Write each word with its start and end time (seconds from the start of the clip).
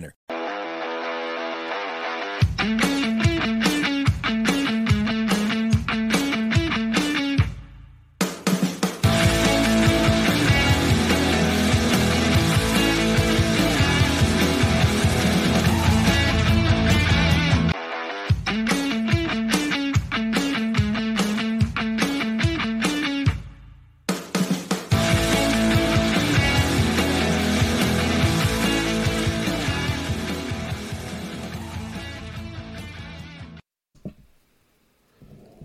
winner. 0.00 0.39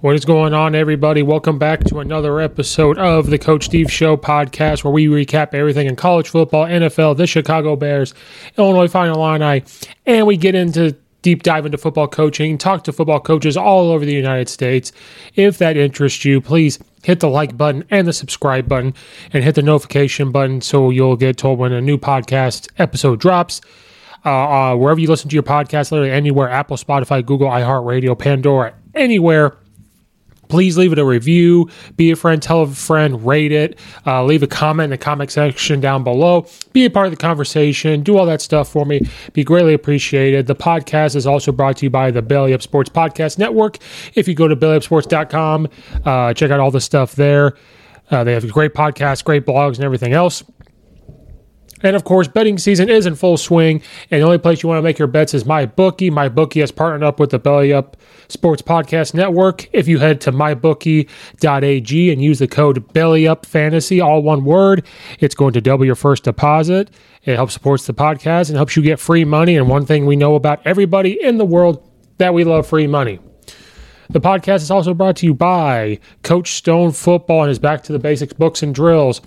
What 0.06 0.14
is 0.14 0.24
going 0.24 0.54
on, 0.54 0.76
everybody? 0.76 1.24
Welcome 1.24 1.58
back 1.58 1.84
to 1.86 2.00
another 2.00 2.40
episode 2.40 3.00
of 3.00 3.32
the 3.32 3.40
Coach 3.40 3.66
Steve 3.66 3.92
Show 3.92 4.16
podcast, 4.16 4.84
where 4.84 4.94
we 4.94 5.08
recap 5.08 5.56
everything 5.56 5.88
in 5.88 5.96
college 5.96 6.30
football, 6.30 6.68
NFL, 6.68 7.18
the 7.18 7.26
Chicago 7.26 7.76
Bears, 7.76 8.14
Illinois 8.56 8.88
Fighting 8.88 9.16
Illini, 9.16 9.64
and 10.06 10.28
we 10.28 10.38
get 10.38 10.54
into 10.54 10.96
deep 11.24 11.42
dive 11.42 11.66
into 11.66 11.80
football 11.80 12.08
coaching, 12.08 12.56
talk 12.60 12.84
to 12.84 12.94
football 12.94 13.20
coaches 13.20 13.58
all 13.58 13.90
over 13.90 14.06
the 14.06 14.14
United 14.14 14.48
States. 14.48 14.92
If 15.34 15.58
that 15.58 15.76
interests 15.76 16.24
you, 16.24 16.40
please 16.40 16.78
hit 17.02 17.20
the 17.20 17.28
like 17.28 17.58
button 17.58 17.84
and 17.90 18.08
the 18.08 18.14
subscribe 18.14 18.70
button 18.70 18.94
and 19.34 19.44
hit 19.44 19.56
the 19.56 19.64
notification 19.64 20.32
button 20.32 20.62
so 20.62 20.92
you'll 20.92 21.16
get 21.16 21.38
told 21.38 21.58
when 21.58 21.74
a 21.74 21.82
new 21.82 21.98
podcast 21.98 22.68
episode 22.78 23.20
drops. 23.20 23.60
Uh, 24.24 24.30
uh, 24.30 24.76
wherever 24.76 25.00
you 25.00 25.08
listen 25.08 25.32
to 25.32 25.34
your 25.36 25.42
podcast, 25.42 25.92
literally 25.92 26.12
anywhere 26.12 26.48
Apple, 26.48 26.78
Spotify, 26.78 27.26
Google, 27.26 27.50
iHeartRadio, 27.50 28.18
Pandora, 28.18 28.76
anywhere 28.94 29.58
please 30.48 30.78
leave 30.78 30.92
it 30.92 31.00
a 31.00 31.06
review. 31.06 31.70
Be 31.96 32.12
a 32.12 32.16
friend. 32.16 32.42
Tell 32.42 32.62
a 32.62 32.68
friend. 32.68 33.26
Rate 33.26 33.52
it. 33.52 33.80
Uh, 34.06 34.24
leave 34.24 34.44
a 34.44 34.48
comment 34.48 34.86
in 34.86 34.90
the 34.92 34.98
comment 34.98 35.32
section 35.32 35.80
down 35.80 36.04
below. 36.04 36.46
Be 36.74 36.86
a 36.86 36.90
part 36.90 37.08
of 37.08 37.12
the 37.12 37.18
conversation. 37.18 38.04
Do 38.04 38.18
all 38.18 38.26
that 38.26 38.42
stuff 38.42 38.70
for 38.70 38.86
me. 38.86 39.02
Be 39.34 39.44
greatly 39.44 39.74
appreciated. 39.74 40.48
The 40.48 40.56
podcast 40.56 41.16
is 41.16 41.28
also 41.28 41.52
brought 41.52 41.78
to 41.78 41.86
you 41.86 41.90
by 41.90 42.12
the 42.12 42.22
belly 42.22 42.54
up 42.54 42.62
sports 42.62 42.90
podcast 42.90 43.38
network. 43.38 43.78
If 44.16 44.28
you 44.28 44.36
go 44.36 44.48
to 44.48 44.56
bellyupsports.com 44.56 45.68
uh, 46.06 46.34
check 46.34 46.52
out 46.52 46.60
all 46.60 46.72
the 46.72 46.82
stuff 46.82 47.16
there. 47.16 47.56
Uh, 48.12 48.24
they 48.24 48.34
have 48.34 48.50
great 48.52 48.74
podcasts 48.74 49.24
great 49.24 49.46
blogs 49.46 49.76
and 49.76 49.84
everything 49.84 50.14
else 50.14 50.44
and 51.84 51.96
of 51.96 52.04
course, 52.04 52.28
betting 52.28 52.58
season 52.58 52.90
is 52.90 53.06
in 53.06 53.16
full 53.16 53.38
swing, 53.38 53.82
and 54.10 54.22
the 54.22 54.26
only 54.26 54.38
place 54.38 54.64
you 54.64 54.70
want 54.70 54.80
to 54.80 54.84
make 54.84 54.98
your 54.98 55.08
bets 55.08 55.34
is 55.34 55.46
my 55.46 55.66
bookie. 55.66 56.10
My 56.10 56.30
bookie 56.30 56.62
has 56.62 56.72
partnered 56.72 57.04
up 57.04 57.20
with 57.20 57.32
the 57.32 57.40
Belly 57.40 57.74
Up 57.74 57.98
Sports 58.28 58.62
Podcast 58.62 59.14
Network. 59.14 59.70
If 59.74 59.88
you 59.88 60.00
head 60.00 60.22
to 60.22 60.32
mybookie.ag 60.32 62.12
and 62.12 62.22
use 62.22 62.40
the 62.40 62.48
code 62.48 62.88
BellyUpFantasy, 62.94 64.04
all 64.04 64.24
one 64.24 64.46
word, 64.46 64.86
it's 65.20 65.36
going 65.36 65.54
to 65.54 65.62
double 65.62 65.86
your 65.86 65.96
first 65.96 66.24
deposit. 66.24 66.90
It 67.24 67.36
helps 67.36 67.54
supports 67.54 67.88
the 67.88 67.94
podcast 67.94 68.50
and 68.50 68.56
helps 68.56 68.76
you 68.76 68.84
get 68.84 69.00
free 69.00 69.26
money. 69.26 69.58
And 69.58 69.68
one 69.68 69.86
thing 69.86 70.06
we 70.06 70.16
know 70.16 70.36
about 70.36 70.62
everybody 70.66 71.22
in 71.22 71.38
the 71.38 71.46
world 71.46 71.90
that 72.18 72.34
we 72.34 72.44
love 72.44 72.68
free 72.68 72.88
money. 72.88 73.20
The 74.10 74.22
podcast 74.22 74.58
is 74.58 74.70
also 74.70 74.94
brought 74.94 75.16
to 75.18 75.26
you 75.26 75.34
by 75.34 76.00
Coach 76.22 76.54
Stone 76.54 76.92
Football 76.92 77.42
and 77.42 77.50
his 77.50 77.58
Back 77.58 77.82
to 77.84 77.92
the 77.92 78.00
Basics 78.00 78.34
books 78.34 78.62
and 78.62 78.74
drills. 78.74 79.20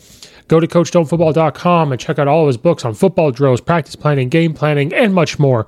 Go 0.48 0.60
to 0.60 0.66
CoachStoneFootball.com 0.66 1.92
and 1.92 2.00
check 2.00 2.18
out 2.18 2.26
all 2.26 2.42
of 2.42 2.46
his 2.46 2.56
books 2.56 2.84
on 2.84 2.94
football 2.94 3.30
drills, 3.30 3.60
practice 3.60 3.94
planning, 3.94 4.28
game 4.28 4.54
planning, 4.54 4.92
and 4.92 5.14
much 5.14 5.38
more. 5.38 5.66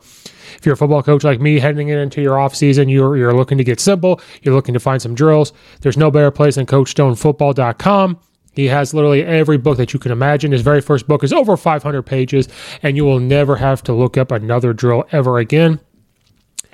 If 0.57 0.67
you're 0.67 0.73
a 0.73 0.77
football 0.77 1.03
coach 1.03 1.23
like 1.23 1.41
me, 1.41 1.59
heading 1.61 1.89
into 1.89 2.21
your 2.21 2.39
off 2.39 2.57
season, 2.57 2.89
you're, 2.89 3.17
you're 3.17 3.35
looking 3.35 3.59
to 3.59 3.65
get 3.65 3.79
simple, 3.79 4.21
you're 4.43 4.55
looking 4.55 4.75
to 4.75 4.81
find 4.81 5.01
some 5.01 5.15
drills, 5.15 5.53
there's 5.83 5.97
no 5.97 6.11
better 6.11 6.31
place 6.31 6.57
than 6.57 6.67
CoachStoneFootball.com. 6.67 8.19
He 8.53 8.67
has 8.67 8.93
literally 8.93 9.25
every 9.25 9.59
book 9.59 9.77
that 9.77 9.93
you 9.93 10.01
can 10.01 10.11
imagine. 10.11 10.51
His 10.51 10.63
very 10.63 10.81
first 10.81 11.07
book 11.07 11.23
is 11.23 11.33
over 11.33 11.57
500 11.57 12.03
pages, 12.03 12.49
and 12.83 12.97
you 12.97 13.05
will 13.05 13.21
never 13.21 13.57
have 13.57 13.83
to 13.85 13.93
look 13.93 14.17
up 14.17 14.33
another 14.33 14.73
drill 14.73 15.05
ever 15.13 15.39
again. 15.39 15.81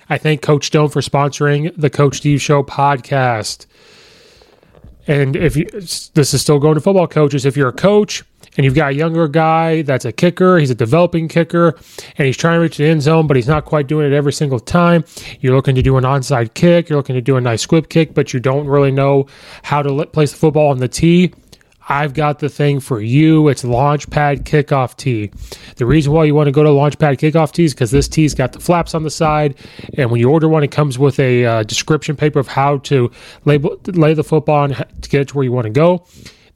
I 0.08 0.18
thank 0.18 0.40
Coach 0.40 0.66
Stone 0.66 0.90
for 0.90 1.00
sponsoring 1.00 1.74
the 1.76 1.90
Coach 1.90 2.18
Steve 2.18 2.40
Show 2.40 2.62
podcast. 2.62 3.66
And 5.06 5.36
if 5.36 5.56
you, 5.56 5.66
this 5.66 6.34
is 6.34 6.42
still 6.42 6.58
going 6.58 6.74
to 6.74 6.80
football 6.80 7.06
coaches, 7.06 7.44
if 7.44 7.56
you're 7.56 7.68
a 7.68 7.72
coach 7.72 8.24
and 8.56 8.64
you've 8.64 8.74
got 8.74 8.90
a 8.90 8.94
younger 8.94 9.28
guy 9.28 9.82
that's 9.82 10.04
a 10.04 10.12
kicker, 10.12 10.58
he's 10.58 10.70
a 10.70 10.74
developing 10.74 11.28
kicker, 11.28 11.78
and 12.16 12.26
he's 12.26 12.36
trying 12.36 12.56
to 12.56 12.60
reach 12.60 12.76
the 12.76 12.86
end 12.86 13.02
zone, 13.02 13.26
but 13.26 13.36
he's 13.36 13.46
not 13.46 13.64
quite 13.64 13.86
doing 13.86 14.10
it 14.10 14.14
every 14.14 14.32
single 14.32 14.58
time. 14.58 15.04
You're 15.40 15.54
looking 15.54 15.74
to 15.74 15.82
do 15.82 15.96
an 15.96 16.04
onside 16.04 16.54
kick, 16.54 16.88
you're 16.88 16.96
looking 16.96 17.14
to 17.14 17.20
do 17.20 17.36
a 17.36 17.40
nice 17.40 17.62
squib 17.62 17.88
kick, 17.88 18.14
but 18.14 18.32
you 18.32 18.40
don't 18.40 18.66
really 18.66 18.90
know 18.90 19.26
how 19.62 19.82
to 19.82 20.06
place 20.06 20.32
the 20.32 20.38
football 20.38 20.70
on 20.70 20.78
the 20.78 20.88
tee. 20.88 21.32
I've 21.88 22.14
got 22.14 22.40
the 22.40 22.48
thing 22.48 22.80
for 22.80 23.00
you. 23.00 23.48
It's 23.48 23.62
Launchpad 23.62 24.42
Kickoff 24.42 24.96
Tee. 24.96 25.30
The 25.76 25.86
reason 25.86 26.12
why 26.12 26.24
you 26.24 26.34
want 26.34 26.48
to 26.48 26.52
go 26.52 26.64
to 26.64 26.68
Launchpad 26.68 27.18
Kickoff 27.18 27.52
Tee 27.52 27.64
is 27.64 27.74
because 27.74 27.92
this 27.92 28.08
tee's 28.08 28.34
got 28.34 28.52
the 28.52 28.60
flaps 28.60 28.94
on 28.94 29.04
the 29.04 29.10
side, 29.10 29.54
and 29.96 30.10
when 30.10 30.20
you 30.20 30.30
order 30.30 30.48
one, 30.48 30.64
it 30.64 30.72
comes 30.72 30.98
with 30.98 31.20
a 31.20 31.44
uh, 31.44 31.62
description 31.62 32.16
paper 32.16 32.40
of 32.40 32.48
how 32.48 32.78
to 32.78 33.10
label, 33.44 33.78
lay 33.86 34.14
the 34.14 34.24
football 34.24 34.64
on 34.64 34.70
to 34.70 35.08
get 35.08 35.20
it 35.20 35.28
to 35.28 35.36
where 35.36 35.44
you 35.44 35.52
want 35.52 35.66
to 35.66 35.70
go. 35.70 36.04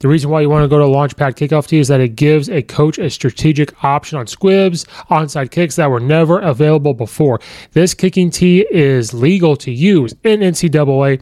The 0.01 0.07
reason 0.07 0.31
why 0.31 0.41
you 0.41 0.49
want 0.49 0.63
to 0.63 0.67
go 0.67 0.79
to 0.79 0.85
Launchpad 0.85 1.35
Kickoff 1.35 1.67
Tee 1.67 1.77
is 1.77 1.87
that 1.89 1.99
it 1.99 2.15
gives 2.15 2.49
a 2.49 2.63
coach 2.63 2.97
a 2.97 3.07
strategic 3.07 3.83
option 3.83 4.17
on 4.17 4.25
squibs, 4.25 4.85
onside 5.11 5.51
kicks 5.51 5.75
that 5.75 5.91
were 5.91 5.99
never 5.99 6.39
available 6.39 6.95
before. 6.95 7.39
This 7.73 7.93
kicking 7.93 8.31
tee 8.31 8.65
is 8.71 9.13
legal 9.13 9.55
to 9.57 9.71
use 9.71 10.15
in 10.23 10.39
NCAA 10.39 11.21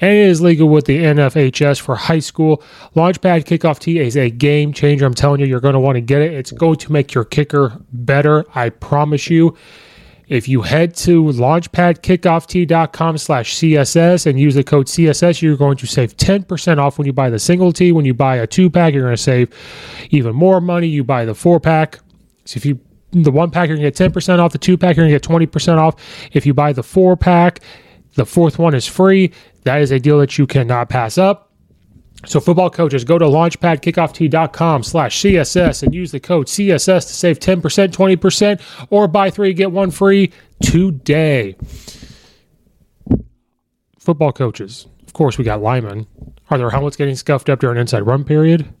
and 0.00 0.10
it 0.10 0.26
is 0.26 0.40
legal 0.40 0.68
with 0.68 0.86
the 0.86 0.98
NFHS 0.98 1.80
for 1.80 1.94
high 1.94 2.18
school. 2.18 2.64
Launchpad 2.96 3.44
Kickoff 3.44 3.78
Tee 3.78 4.00
is 4.00 4.16
a 4.16 4.28
game 4.28 4.72
changer. 4.72 5.06
I'm 5.06 5.14
telling 5.14 5.38
you, 5.38 5.46
you're 5.46 5.60
going 5.60 5.74
to 5.74 5.80
want 5.80 5.94
to 5.94 6.00
get 6.00 6.20
it. 6.20 6.32
It's 6.32 6.50
going 6.50 6.78
to 6.78 6.90
make 6.90 7.14
your 7.14 7.24
kicker 7.24 7.80
better. 7.92 8.44
I 8.56 8.70
promise 8.70 9.30
you. 9.30 9.56
If 10.28 10.48
you 10.48 10.62
head 10.62 10.94
to 10.96 11.22
launchpadkickoff.com 11.22 13.18
slash 13.18 13.54
CSS 13.54 14.26
and 14.26 14.40
use 14.40 14.56
the 14.56 14.64
code 14.64 14.86
CSS, 14.86 15.40
you're 15.40 15.56
going 15.56 15.76
to 15.76 15.86
save 15.86 16.16
10% 16.16 16.78
off 16.78 16.98
when 16.98 17.06
you 17.06 17.12
buy 17.12 17.30
the 17.30 17.38
single 17.38 17.72
tee. 17.72 17.92
When 17.92 18.04
you 18.04 18.14
buy 18.14 18.36
a 18.36 18.46
two 18.46 18.68
pack, 18.68 18.92
you're 18.92 19.04
going 19.04 19.16
to 19.16 19.22
save 19.22 19.54
even 20.10 20.34
more 20.34 20.60
money. 20.60 20.88
You 20.88 21.04
buy 21.04 21.24
the 21.24 21.34
four 21.34 21.60
pack. 21.60 22.00
So 22.44 22.58
if 22.58 22.66
you 22.66 22.80
the 23.12 23.30
one 23.30 23.50
pack, 23.50 23.68
you're 23.68 23.76
going 23.76 23.90
to 23.90 23.96
get 23.96 24.12
10% 24.12 24.40
off. 24.40 24.52
The 24.52 24.58
two 24.58 24.76
pack, 24.76 24.96
you're 24.96 25.08
going 25.08 25.18
to 25.18 25.28
get 25.28 25.52
20% 25.52 25.78
off. 25.78 25.94
If 26.32 26.44
you 26.44 26.52
buy 26.52 26.72
the 26.72 26.82
four 26.82 27.16
pack, 27.16 27.60
the 28.14 28.26
fourth 28.26 28.58
one 28.58 28.74
is 28.74 28.86
free. 28.86 29.32
That 29.62 29.80
is 29.80 29.90
a 29.90 30.00
deal 30.00 30.18
that 30.18 30.38
you 30.38 30.46
cannot 30.46 30.88
pass 30.88 31.18
up. 31.18 31.45
So, 32.24 32.40
football 32.40 32.70
coaches, 32.70 33.04
go 33.04 33.18
to 33.18 33.26
launchpadkickoff.com 33.26 34.82
slash 34.82 35.20
CSS 35.20 35.82
and 35.82 35.94
use 35.94 36.12
the 36.12 36.20
code 36.20 36.46
CSS 36.46 37.06
to 37.08 37.14
save 37.14 37.38
10%, 37.38 37.60
20%, 37.60 38.86
or 38.90 39.06
buy 39.06 39.30
three, 39.30 39.52
get 39.52 39.70
one 39.70 39.90
free 39.90 40.32
today. 40.62 41.56
Football 43.98 44.32
coaches, 44.32 44.86
of 45.06 45.12
course, 45.12 45.36
we 45.36 45.44
got 45.44 45.60
linemen. 45.60 46.06
Are 46.48 46.58
their 46.58 46.70
helmets 46.70 46.96
getting 46.96 47.16
scuffed 47.16 47.48
up 47.48 47.60
during 47.60 47.78
inside 47.78 48.06
run 48.06 48.24
period? 48.24 48.72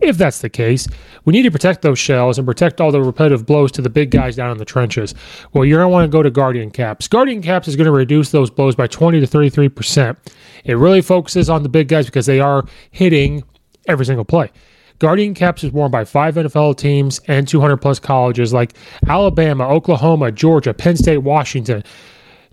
If 0.00 0.16
that's 0.16 0.40
the 0.40 0.48
case, 0.48 0.86
we 1.24 1.32
need 1.32 1.42
to 1.42 1.50
protect 1.50 1.82
those 1.82 1.98
shells 1.98 2.38
and 2.38 2.46
protect 2.46 2.80
all 2.80 2.92
the 2.92 3.02
repetitive 3.02 3.44
blows 3.46 3.72
to 3.72 3.82
the 3.82 3.90
big 3.90 4.10
guys 4.10 4.36
down 4.36 4.52
in 4.52 4.58
the 4.58 4.64
trenches. 4.64 5.14
Well, 5.52 5.64
you're 5.64 5.78
going 5.78 5.90
to 5.90 5.92
want 5.92 6.04
to 6.04 6.16
go 6.16 6.22
to 6.22 6.30
Guardian 6.30 6.70
Caps. 6.70 7.08
Guardian 7.08 7.42
Caps 7.42 7.66
is 7.66 7.74
going 7.74 7.86
to 7.86 7.92
reduce 7.92 8.30
those 8.30 8.48
blows 8.48 8.76
by 8.76 8.86
20 8.86 9.20
to 9.20 9.26
33%. 9.26 10.16
It 10.64 10.74
really 10.74 11.00
focuses 11.00 11.50
on 11.50 11.64
the 11.64 11.68
big 11.68 11.88
guys 11.88 12.06
because 12.06 12.26
they 12.26 12.38
are 12.38 12.64
hitting 12.92 13.42
every 13.88 14.06
single 14.06 14.24
play. 14.24 14.52
Guardian 15.00 15.34
Caps 15.34 15.62
is 15.62 15.72
worn 15.72 15.90
by 15.90 16.04
five 16.04 16.34
NFL 16.34 16.76
teams 16.76 17.20
and 17.28 17.46
200 17.46 17.76
plus 17.76 17.98
colleges 17.98 18.52
like 18.52 18.74
Alabama, 19.06 19.68
Oklahoma, 19.68 20.32
Georgia, 20.32 20.74
Penn 20.74 20.96
State, 20.96 21.18
Washington. 21.18 21.84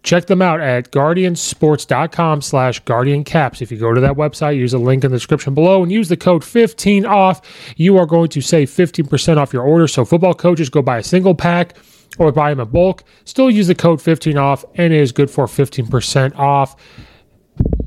Check 0.06 0.28
them 0.28 0.40
out 0.40 0.62
at 0.62 0.92
guardiansports.com 0.92 2.42
slash 2.44 2.84
guardiancaps. 2.84 3.60
If 3.60 3.72
you 3.72 3.80
go 3.80 3.92
to 3.92 4.00
that 4.02 4.14
website, 4.14 4.56
use 4.56 4.72
a 4.72 4.78
link 4.78 5.04
in 5.04 5.10
the 5.10 5.18
description 5.18 5.56
below 5.56 5.82
and 5.82 5.92
use 5.92 6.10
the 6.10 6.16
code 6.16 6.44
15 6.44 7.08
off, 7.08 7.42
you 7.76 7.98
are 7.98 8.06
going 8.06 8.30
to 8.30 8.40
save 8.40 8.70
15% 8.70 9.38
off 9.38 9.52
your 9.52 9.64
order. 9.64 9.88
So 9.88 10.06
football 10.06 10.36
coaches 10.36 10.70
go 10.70 10.84
buy 10.84 11.00
a 11.00 11.04
single 11.04 11.34
pack 11.34 11.76
or 12.20 12.32
buy 12.32 12.52
them 12.52 12.60
in 12.60 12.72
bulk. 12.72 13.04
Still 13.24 13.50
use 13.50 13.66
the 13.66 13.74
code 13.74 14.00
15 14.00 14.38
off 14.38 14.64
and 14.76 14.94
it 14.94 15.02
is 15.02 15.12
good 15.12 15.32
for 15.32 15.48
15% 15.48 16.36
off. 16.36 16.76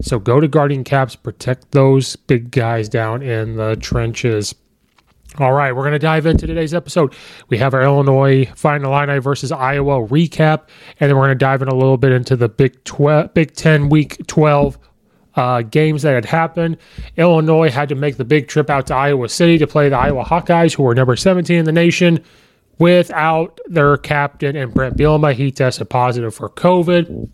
So 0.03 0.19
go 0.19 0.41
to 0.41 0.49
Guardian 0.49 0.83
Caps, 0.83 1.15
protect 1.15 1.71
those 1.71 2.17
big 2.17 2.51
guys 2.51 2.89
down 2.89 3.23
in 3.23 3.55
the 3.55 3.77
trenches. 3.77 4.57
All 5.41 5.53
right, 5.53 5.71
we're 5.71 5.83
going 5.83 5.93
to 5.93 6.01
dive 6.01 6.27
into 6.27 6.49
today's 6.49 6.75
episode. 6.75 7.15
We 7.49 7.59
have 7.59 7.73
our 7.73 7.83
Illinois 7.83 8.47
Fighting 8.57 8.85
Illini 8.85 9.21
versus 9.21 9.53
Iowa 9.53 10.05
recap, 10.09 10.67
and 10.99 11.09
then 11.09 11.17
we're 11.17 11.27
going 11.27 11.39
to 11.39 11.45
dive 11.45 11.63
in 11.63 11.69
a 11.69 11.75
little 11.75 11.97
bit 11.97 12.11
into 12.11 12.35
the 12.35 12.49
Big 12.49 12.83
12, 12.83 13.35
Big 13.35 13.55
10 13.55 13.89
Week 13.89 14.17
12 14.27 14.79
uh, 15.37 15.63
games 15.63 16.03
that 16.03 16.15
had 16.15 16.25
happened. 16.25 16.77
Illinois 17.17 17.71
had 17.71 17.89
to 17.91 17.95
make 17.95 18.17
the 18.17 18.25
big 18.25 18.49
trip 18.49 18.69
out 18.69 18.89
to 18.89 18.97
Iowa 18.97 19.29
City 19.29 19.59
to 19.59 19.67
play 19.69 19.89
the 19.89 19.97
Iowa 19.97 20.25
Hawkeyes, 20.25 20.75
who 20.75 20.83
were 20.83 20.95
number 20.95 21.15
17 21.15 21.57
in 21.57 21.65
the 21.65 21.71
nation, 21.71 22.25
without 22.81 23.61
their 23.67 23.97
captain 23.97 24.57
and 24.57 24.75
Brent 24.75 24.97
Bielema. 24.97 25.35
He 25.35 25.53
tested 25.53 25.89
positive 25.89 26.35
for 26.35 26.49
COVID. 26.49 27.29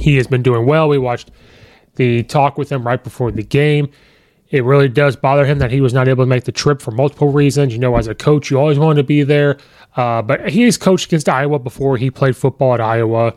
He 0.00 0.16
has 0.16 0.26
been 0.26 0.42
doing 0.42 0.64
well. 0.64 0.88
We 0.88 0.96
watched 0.96 1.30
the 1.96 2.22
talk 2.22 2.56
with 2.56 2.72
him 2.72 2.86
right 2.86 3.04
before 3.04 3.30
the 3.30 3.42
game. 3.42 3.90
It 4.50 4.64
really 4.64 4.88
does 4.88 5.16
bother 5.16 5.44
him 5.44 5.58
that 5.58 5.72
he 5.72 5.80
was 5.80 5.92
not 5.92 6.06
able 6.08 6.22
to 6.24 6.28
make 6.28 6.44
the 6.44 6.52
trip 6.52 6.80
for 6.80 6.92
multiple 6.92 7.32
reasons. 7.32 7.72
You 7.72 7.78
know, 7.78 7.96
as 7.96 8.06
a 8.06 8.14
coach, 8.14 8.50
you 8.50 8.58
always 8.58 8.78
want 8.78 8.96
to 8.98 9.02
be 9.02 9.22
there. 9.22 9.58
Uh, 9.96 10.22
but 10.22 10.48
he's 10.48 10.76
coached 10.76 11.06
against 11.06 11.28
Iowa 11.28 11.58
before 11.58 11.96
he 11.96 12.10
played 12.10 12.36
football 12.36 12.74
at 12.74 12.80
Iowa. 12.80 13.36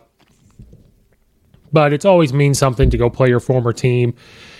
But 1.72 1.92
it's 1.92 2.04
always 2.04 2.32
means 2.32 2.58
something 2.58 2.90
to 2.90 2.98
go 2.98 3.10
play 3.10 3.28
your 3.28 3.40
former 3.40 3.72
team, 3.72 4.14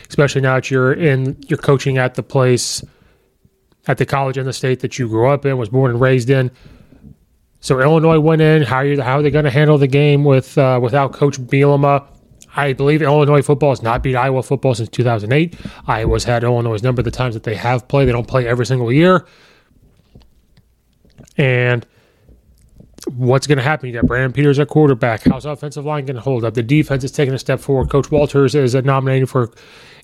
especially 0.08 0.40
now 0.40 0.54
that 0.56 0.70
you're 0.70 0.92
in 0.92 1.36
you're 1.48 1.58
coaching 1.58 1.98
at 1.98 2.14
the 2.14 2.22
place 2.22 2.84
at 3.86 3.98
the 3.98 4.06
college 4.06 4.38
in 4.38 4.46
the 4.46 4.52
state 4.52 4.80
that 4.80 4.98
you 4.98 5.08
grew 5.08 5.28
up 5.28 5.44
in, 5.44 5.58
was 5.58 5.68
born 5.68 5.90
and 5.90 6.00
raised 6.00 6.30
in. 6.30 6.50
So 7.60 7.80
Illinois 7.80 8.20
went 8.20 8.42
in. 8.42 8.62
How 8.62 8.76
are 8.76 8.84
you, 8.86 9.02
how 9.02 9.18
are 9.18 9.22
they 9.22 9.30
going 9.30 9.44
to 9.44 9.50
handle 9.50 9.76
the 9.76 9.86
game 9.86 10.24
with 10.24 10.56
uh, 10.56 10.78
without 10.82 11.12
Coach 11.12 11.38
Bielema? 11.40 12.06
I 12.56 12.72
believe 12.72 13.02
Illinois 13.02 13.42
football 13.42 13.70
has 13.70 13.82
not 13.82 14.02
beat 14.02 14.16
Iowa 14.16 14.42
football 14.42 14.74
since 14.74 14.88
2008. 14.88 15.56
Iowa's 15.86 16.24
had 16.24 16.42
Illinois' 16.44 16.82
number 16.82 17.00
of 17.00 17.04
the 17.04 17.10
times 17.10 17.34
that 17.34 17.44
they 17.44 17.54
have 17.54 17.86
played. 17.88 18.08
They 18.08 18.12
don't 18.12 18.26
play 18.26 18.46
every 18.46 18.66
single 18.66 18.92
year. 18.92 19.26
And 21.36 21.86
what's 23.16 23.46
going 23.46 23.58
to 23.58 23.64
happen? 23.64 23.88
You 23.88 23.94
got 23.94 24.06
Brandon 24.06 24.32
Peters 24.32 24.58
at 24.58 24.68
quarterback. 24.68 25.22
How's 25.24 25.46
offensive 25.46 25.84
line 25.84 26.06
going 26.06 26.16
to 26.16 26.22
hold 26.22 26.44
up? 26.44 26.54
The 26.54 26.62
defense 26.62 27.04
is 27.04 27.12
taking 27.12 27.34
a 27.34 27.38
step 27.38 27.60
forward. 27.60 27.90
Coach 27.90 28.10
Walters 28.10 28.54
is 28.54 28.74
nominated 28.74 29.28
for 29.28 29.50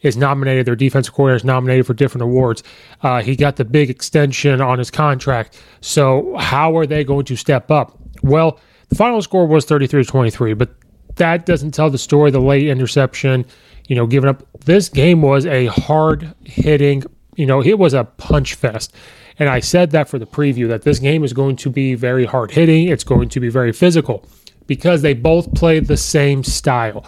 is 0.02 0.16
nominated. 0.16 0.66
Their 0.66 0.76
defensive 0.76 1.14
coordinator 1.14 1.36
is 1.36 1.44
nominated 1.44 1.86
for 1.86 1.94
different 1.94 2.22
awards. 2.22 2.62
Uh, 3.02 3.22
he 3.22 3.34
got 3.34 3.56
the 3.56 3.64
big 3.64 3.90
extension 3.90 4.60
on 4.60 4.78
his 4.78 4.90
contract. 4.90 5.60
So 5.80 6.36
how 6.36 6.76
are 6.76 6.86
they 6.86 7.02
going 7.02 7.24
to 7.26 7.36
step 7.36 7.70
up? 7.70 7.98
Well, 8.22 8.60
the 8.88 8.94
final 8.94 9.20
score 9.22 9.46
was 9.46 9.64
33 9.64 10.04
to 10.04 10.10
23, 10.10 10.54
but 10.54 10.74
that 11.16 11.46
doesn't 11.46 11.72
tell 11.72 11.90
the 11.90 11.98
story. 11.98 12.30
The 12.30 12.40
late 12.40 12.68
interception, 12.68 13.44
you 13.88 13.96
know, 13.96 14.06
giving 14.06 14.28
up. 14.28 14.44
This 14.64 14.88
game 14.88 15.22
was 15.22 15.46
a 15.46 15.66
hard 15.66 16.34
hitting, 16.44 17.04
you 17.36 17.46
know, 17.46 17.62
it 17.62 17.78
was 17.78 17.94
a 17.94 18.04
punch 18.04 18.54
fest. 18.54 18.94
And 19.38 19.48
I 19.48 19.60
said 19.60 19.90
that 19.90 20.08
for 20.08 20.18
the 20.18 20.26
preview 20.26 20.68
that 20.68 20.82
this 20.82 20.98
game 20.98 21.22
is 21.22 21.32
going 21.32 21.56
to 21.56 21.70
be 21.70 21.94
very 21.94 22.24
hard 22.24 22.50
hitting. 22.50 22.88
It's 22.88 23.04
going 23.04 23.28
to 23.30 23.40
be 23.40 23.48
very 23.48 23.72
physical 23.72 24.26
because 24.66 25.02
they 25.02 25.14
both 25.14 25.54
play 25.54 25.78
the 25.80 25.96
same 25.96 26.42
style. 26.42 27.06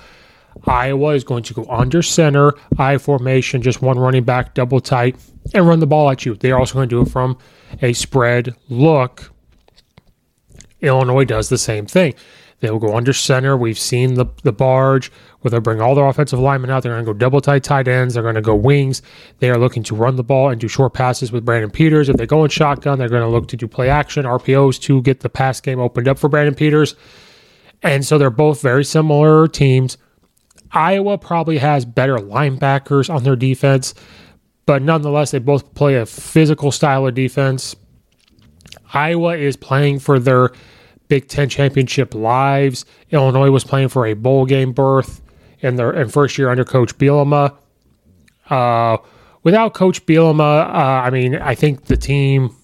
Iowa 0.66 1.14
is 1.14 1.25
going 1.25 1.44
to 1.44 1.54
go 1.54 1.64
under 1.69 2.02
center, 2.02 2.52
I 2.78 2.99
formation, 2.99 3.62
just 3.62 3.81
one 3.81 3.99
running 3.99 4.25
back, 4.25 4.54
double 4.54 4.81
tight, 4.81 5.16
and 5.54 5.66
run 5.66 5.78
the 5.78 5.87
ball 5.87 6.11
at 6.11 6.26
you. 6.26 6.34
They're 6.34 6.58
also 6.58 6.75
going 6.75 6.88
to 6.88 6.96
do 6.96 7.02
it 7.02 7.11
from 7.11 7.38
a 7.81 7.93
spread 7.93 8.54
look. 8.69 9.32
Illinois 10.81 11.25
does 11.25 11.49
the 11.49 11.58
same 11.58 11.87
thing. 11.87 12.14
They 12.60 12.70
will 12.70 12.80
go 12.80 12.97
under 12.97 13.12
center. 13.12 13.56
We've 13.56 13.78
seen 13.78 14.14
the, 14.14 14.26
the 14.42 14.52
barge 14.52 15.12
where 15.40 15.50
they 15.50 15.61
bring 15.61 15.80
all 15.80 15.94
their 15.94 16.06
offensive 16.06 16.40
linemen 16.40 16.71
out. 16.71 16.82
They're 16.82 16.92
going 16.92 17.04
to 17.04 17.12
go 17.12 17.16
double 17.16 17.40
tight 17.40 17.62
tight 17.62 17.87
ends. 17.87 18.14
They're 18.14 18.23
going 18.23 18.35
to 18.35 18.40
go 18.40 18.56
wings. 18.56 19.00
They 19.38 19.50
are 19.50 19.59
looking 19.59 19.85
to 19.85 19.94
run 19.94 20.16
the 20.16 20.25
ball 20.25 20.50
and 20.50 20.61
do 20.61 20.66
short 20.66 20.92
passes 20.92 21.30
with 21.30 21.44
Brandon 21.44 21.71
Peters. 21.71 22.09
If 22.09 22.16
they 22.16 22.26
go 22.26 22.42
in 22.42 22.50
shotgun, 22.50 22.99
they're 22.99 23.09
going 23.09 23.23
to 23.23 23.28
look 23.28 23.47
to 23.49 23.56
do 23.56 23.68
play 23.68 23.88
action, 23.88 24.25
RPOs 24.25 24.80
to 24.82 25.00
get 25.02 25.21
the 25.21 25.28
pass 25.28 25.61
game 25.61 25.78
opened 25.78 26.09
up 26.09 26.18
for 26.18 26.28
Brandon 26.28 26.54
Peters. 26.54 26.97
And 27.82 28.04
so 28.04 28.18
they're 28.18 28.30
both 28.30 28.61
very 28.61 28.85
similar 28.85 29.47
teams. 29.47 29.97
Iowa 30.73 31.16
probably 31.16 31.59
has 31.59 31.85
better 31.85 32.16
linebackers 32.16 33.12
on 33.12 33.23
their 33.23 33.37
defense, 33.37 33.94
but 34.66 34.82
nonetheless, 34.82 35.30
they 35.30 35.38
both 35.38 35.75
play 35.75 35.94
a 35.94 36.04
physical 36.04 36.73
style 36.73 37.06
of 37.06 37.14
defense. 37.14 37.75
Iowa 38.92 39.37
is 39.37 39.56
playing 39.56 40.00
for 40.00 40.18
their 40.18 40.50
Big 41.08 41.28
Ten 41.28 41.48
championship 41.48 42.14
lives. 42.14 42.84
Illinois 43.10 43.50
was 43.50 43.64
playing 43.64 43.88
for 43.88 44.06
a 44.06 44.14
bowl 44.14 44.46
game 44.46 44.72
berth 44.72 45.22
in 45.60 45.76
their 45.76 45.92
in 45.92 46.08
first 46.08 46.38
year 46.38 46.50
under 46.50 46.64
Coach 46.64 46.96
Bielema. 46.98 47.56
Uh, 48.48 48.98
without 49.42 49.74
Coach 49.74 50.04
Bielema, 50.06 50.66
uh, 50.68 51.02
I 51.04 51.10
mean, 51.10 51.36
I 51.36 51.54
think 51.54 51.86
the 51.86 51.96
team 51.96 52.54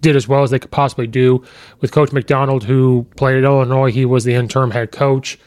did 0.00 0.16
as 0.16 0.28
well 0.28 0.42
as 0.42 0.50
they 0.50 0.58
could 0.58 0.70
possibly 0.70 1.06
do. 1.06 1.44
With 1.80 1.92
Coach 1.92 2.12
McDonald, 2.12 2.64
who 2.64 3.06
played 3.16 3.38
at 3.38 3.44
Illinois, 3.44 3.90
he 3.90 4.04
was 4.04 4.24
the 4.24 4.34
interim 4.34 4.70
head 4.70 4.92
coach. 4.92 5.38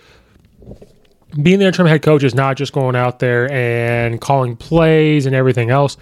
Being 1.41 1.59
the 1.59 1.65
interim 1.65 1.87
head 1.87 2.01
coach 2.01 2.23
is 2.23 2.35
not 2.35 2.57
just 2.57 2.73
going 2.73 2.95
out 2.95 3.19
there 3.19 3.49
and 3.51 4.19
calling 4.19 4.57
plays 4.57 5.25
and 5.25 5.33
everything 5.33 5.69
else. 5.69 5.95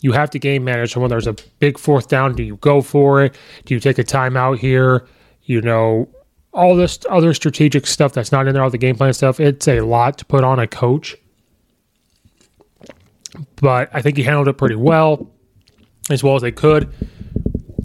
You 0.00 0.12
have 0.12 0.30
to 0.30 0.38
game 0.38 0.64
manage. 0.64 0.92
So 0.92 1.00
when 1.00 1.10
there's 1.10 1.26
a 1.26 1.34
big 1.58 1.78
fourth 1.78 2.08
down, 2.08 2.34
do 2.34 2.42
you 2.42 2.56
go 2.56 2.80
for 2.80 3.24
it? 3.24 3.34
Do 3.64 3.74
you 3.74 3.80
take 3.80 3.98
a 3.98 4.04
timeout 4.04 4.58
here? 4.58 5.06
You 5.50 5.60
know, 5.60 6.08
all 6.52 6.76
this 6.76 7.00
other 7.10 7.34
strategic 7.34 7.84
stuff 7.88 8.12
that's 8.12 8.30
not 8.30 8.46
in 8.46 8.54
there, 8.54 8.62
all 8.62 8.70
the 8.70 8.78
game 8.78 8.94
plan 8.94 9.12
stuff. 9.12 9.40
It's 9.40 9.66
a 9.66 9.80
lot 9.80 10.16
to 10.18 10.24
put 10.24 10.44
on 10.44 10.60
a 10.60 10.66
coach. 10.68 11.16
But 13.60 13.90
I 13.92 14.00
think 14.00 14.16
he 14.16 14.22
handled 14.22 14.46
it 14.46 14.52
pretty 14.54 14.76
well, 14.76 15.28
as 16.08 16.22
well 16.22 16.36
as 16.36 16.42
they 16.42 16.52
could. 16.52 16.92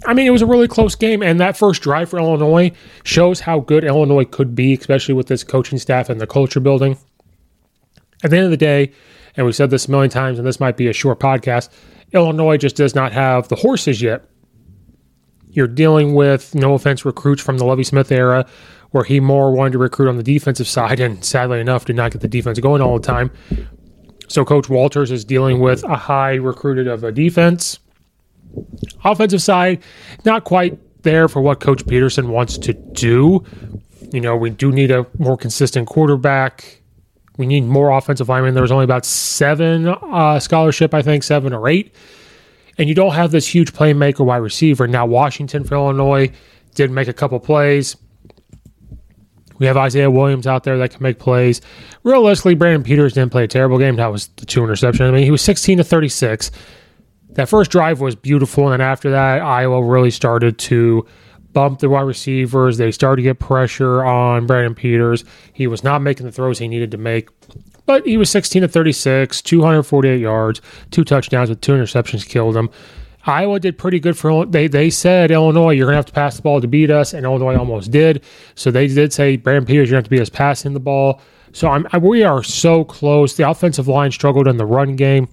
I 0.06 0.14
mean, 0.14 0.28
it 0.28 0.30
was 0.30 0.42
a 0.42 0.46
really 0.46 0.68
close 0.68 0.94
game, 0.94 1.22
and 1.24 1.40
that 1.40 1.56
first 1.56 1.82
drive 1.82 2.08
for 2.10 2.20
Illinois 2.20 2.70
shows 3.02 3.40
how 3.40 3.58
good 3.58 3.82
Illinois 3.82 4.24
could 4.24 4.54
be, 4.54 4.74
especially 4.74 5.14
with 5.14 5.26
this 5.26 5.42
coaching 5.42 5.78
staff 5.78 6.08
and 6.08 6.20
the 6.20 6.26
culture 6.26 6.60
building. 6.60 6.98
At 8.22 8.30
the 8.30 8.36
end 8.36 8.44
of 8.44 8.52
the 8.52 8.56
day, 8.56 8.92
And 9.36 9.44
we've 9.44 9.54
said 9.54 9.70
this 9.70 9.86
a 9.86 9.90
million 9.90 10.10
times, 10.10 10.38
and 10.38 10.46
this 10.46 10.60
might 10.60 10.76
be 10.76 10.88
a 10.88 10.92
short 10.92 11.20
podcast. 11.20 11.68
Illinois 12.12 12.56
just 12.56 12.76
does 12.76 12.94
not 12.94 13.12
have 13.12 13.48
the 13.48 13.56
horses 13.56 14.00
yet. 14.00 14.24
You're 15.56 15.66
dealing 15.66 16.14
with, 16.14 16.54
no 16.54 16.74
offense, 16.74 17.06
recruits 17.06 17.40
from 17.40 17.56
the 17.56 17.64
Lovie 17.64 17.82
Smith 17.82 18.12
era, 18.12 18.46
where 18.90 19.04
he 19.04 19.20
more 19.20 19.50
wanted 19.52 19.72
to 19.72 19.78
recruit 19.78 20.06
on 20.06 20.18
the 20.18 20.22
defensive 20.22 20.68
side, 20.68 21.00
and 21.00 21.24
sadly 21.24 21.60
enough, 21.60 21.86
did 21.86 21.96
not 21.96 22.12
get 22.12 22.20
the 22.20 22.28
defense 22.28 22.60
going 22.60 22.82
all 22.82 22.98
the 22.98 23.06
time. 23.06 23.30
So 24.28 24.44
Coach 24.44 24.68
Walters 24.68 25.10
is 25.10 25.24
dealing 25.24 25.58
with 25.60 25.82
a 25.84 25.96
high 25.96 26.34
recruited 26.34 26.86
of 26.86 27.04
a 27.04 27.10
defense. 27.10 27.78
Offensive 29.02 29.40
side, 29.40 29.82
not 30.26 30.44
quite 30.44 30.78
there 31.02 31.26
for 31.26 31.40
what 31.40 31.60
Coach 31.60 31.86
Petersen 31.86 32.28
wants 32.28 32.58
to 32.58 32.74
do. 32.74 33.42
You 34.12 34.20
know, 34.20 34.36
we 34.36 34.50
do 34.50 34.70
need 34.70 34.90
a 34.90 35.06
more 35.18 35.38
consistent 35.38 35.88
quarterback. 35.88 36.82
We 37.38 37.46
need 37.46 37.62
more 37.62 37.96
offensive 37.96 38.28
linemen. 38.28 38.52
There 38.52 38.62
was 38.62 38.72
only 38.72 38.84
about 38.84 39.06
seven 39.06 39.88
uh, 39.88 40.38
scholarship, 40.38 40.92
I 40.92 41.00
think, 41.00 41.22
seven 41.22 41.54
or 41.54 41.66
eight. 41.66 41.94
And 42.78 42.88
you 42.88 42.94
don't 42.94 43.14
have 43.14 43.30
this 43.30 43.46
huge 43.46 43.72
playmaker 43.72 44.24
wide 44.24 44.36
receiver. 44.38 44.86
Now, 44.86 45.06
Washington 45.06 45.64
for 45.64 45.74
Illinois 45.74 46.30
did 46.74 46.90
make 46.90 47.08
a 47.08 47.12
couple 47.12 47.40
plays. 47.40 47.96
We 49.58 49.66
have 49.66 49.76
Isaiah 49.76 50.10
Williams 50.10 50.46
out 50.46 50.64
there 50.64 50.76
that 50.78 50.90
can 50.90 51.02
make 51.02 51.18
plays. 51.18 51.60
Realistically, 52.02 52.54
Brandon 52.54 52.82
Peters 52.82 53.14
didn't 53.14 53.32
play 53.32 53.44
a 53.44 53.48
terrible 53.48 53.78
game. 53.78 53.96
That 53.96 54.12
was 54.12 54.28
the 54.36 54.44
two 54.44 54.62
interception. 54.62 55.06
I 55.06 55.10
mean, 55.10 55.24
he 55.24 55.30
was 55.30 55.42
16 55.42 55.78
to 55.78 55.84
36. 55.84 56.50
That 57.30 57.48
first 57.48 57.70
drive 57.70 58.00
was 58.00 58.14
beautiful. 58.14 58.64
And 58.64 58.74
then 58.74 58.80
after 58.80 59.10
that, 59.10 59.40
Iowa 59.40 59.82
really 59.82 60.10
started 60.10 60.58
to 60.58 61.06
bump 61.52 61.78
the 61.78 61.88
wide 61.88 62.02
receivers. 62.02 62.76
They 62.76 62.92
started 62.92 63.16
to 63.16 63.22
get 63.22 63.38
pressure 63.38 64.04
on 64.04 64.46
Brandon 64.46 64.74
Peters. 64.74 65.24
He 65.54 65.66
was 65.66 65.82
not 65.82 66.02
making 66.02 66.26
the 66.26 66.32
throws 66.32 66.58
he 66.58 66.68
needed 66.68 66.90
to 66.90 66.98
make. 66.98 67.30
But 67.86 68.06
he 68.06 68.16
was 68.16 68.30
16 68.30 68.62
to 68.62 68.68
36, 68.68 69.42
248 69.42 70.20
yards, 70.20 70.60
two 70.90 71.04
touchdowns 71.04 71.48
with 71.48 71.60
two 71.60 71.72
interceptions 71.72 72.28
killed 72.28 72.56
him. 72.56 72.68
Iowa 73.24 73.58
did 73.58 73.76
pretty 73.76 73.98
good 73.98 74.16
for 74.16 74.46
they 74.46 74.68
they 74.68 74.88
said 74.88 75.32
Illinois 75.32 75.72
you're 75.72 75.86
gonna 75.86 75.96
have 75.96 76.06
to 76.06 76.12
pass 76.12 76.36
the 76.36 76.42
ball 76.42 76.60
to 76.60 76.68
beat 76.68 76.90
us, 76.90 77.12
and 77.12 77.24
Illinois 77.24 77.56
almost 77.56 77.90
did. 77.90 78.22
So 78.54 78.70
they 78.70 78.86
did 78.86 79.12
say 79.12 79.36
Brandon 79.36 79.66
Peters 79.66 79.88
you're 79.88 79.94
gonna 79.94 79.98
have 79.98 80.04
to 80.04 80.10
beat 80.10 80.20
us 80.20 80.30
passing 80.30 80.74
the 80.74 80.80
ball. 80.80 81.20
So 81.52 81.68
I'm, 81.68 81.86
we 82.02 82.22
are 82.22 82.42
so 82.42 82.84
close. 82.84 83.34
The 83.34 83.48
offensive 83.48 83.88
line 83.88 84.12
struggled 84.12 84.46
in 84.46 84.58
the 84.58 84.66
run 84.66 84.94
game. 84.94 85.28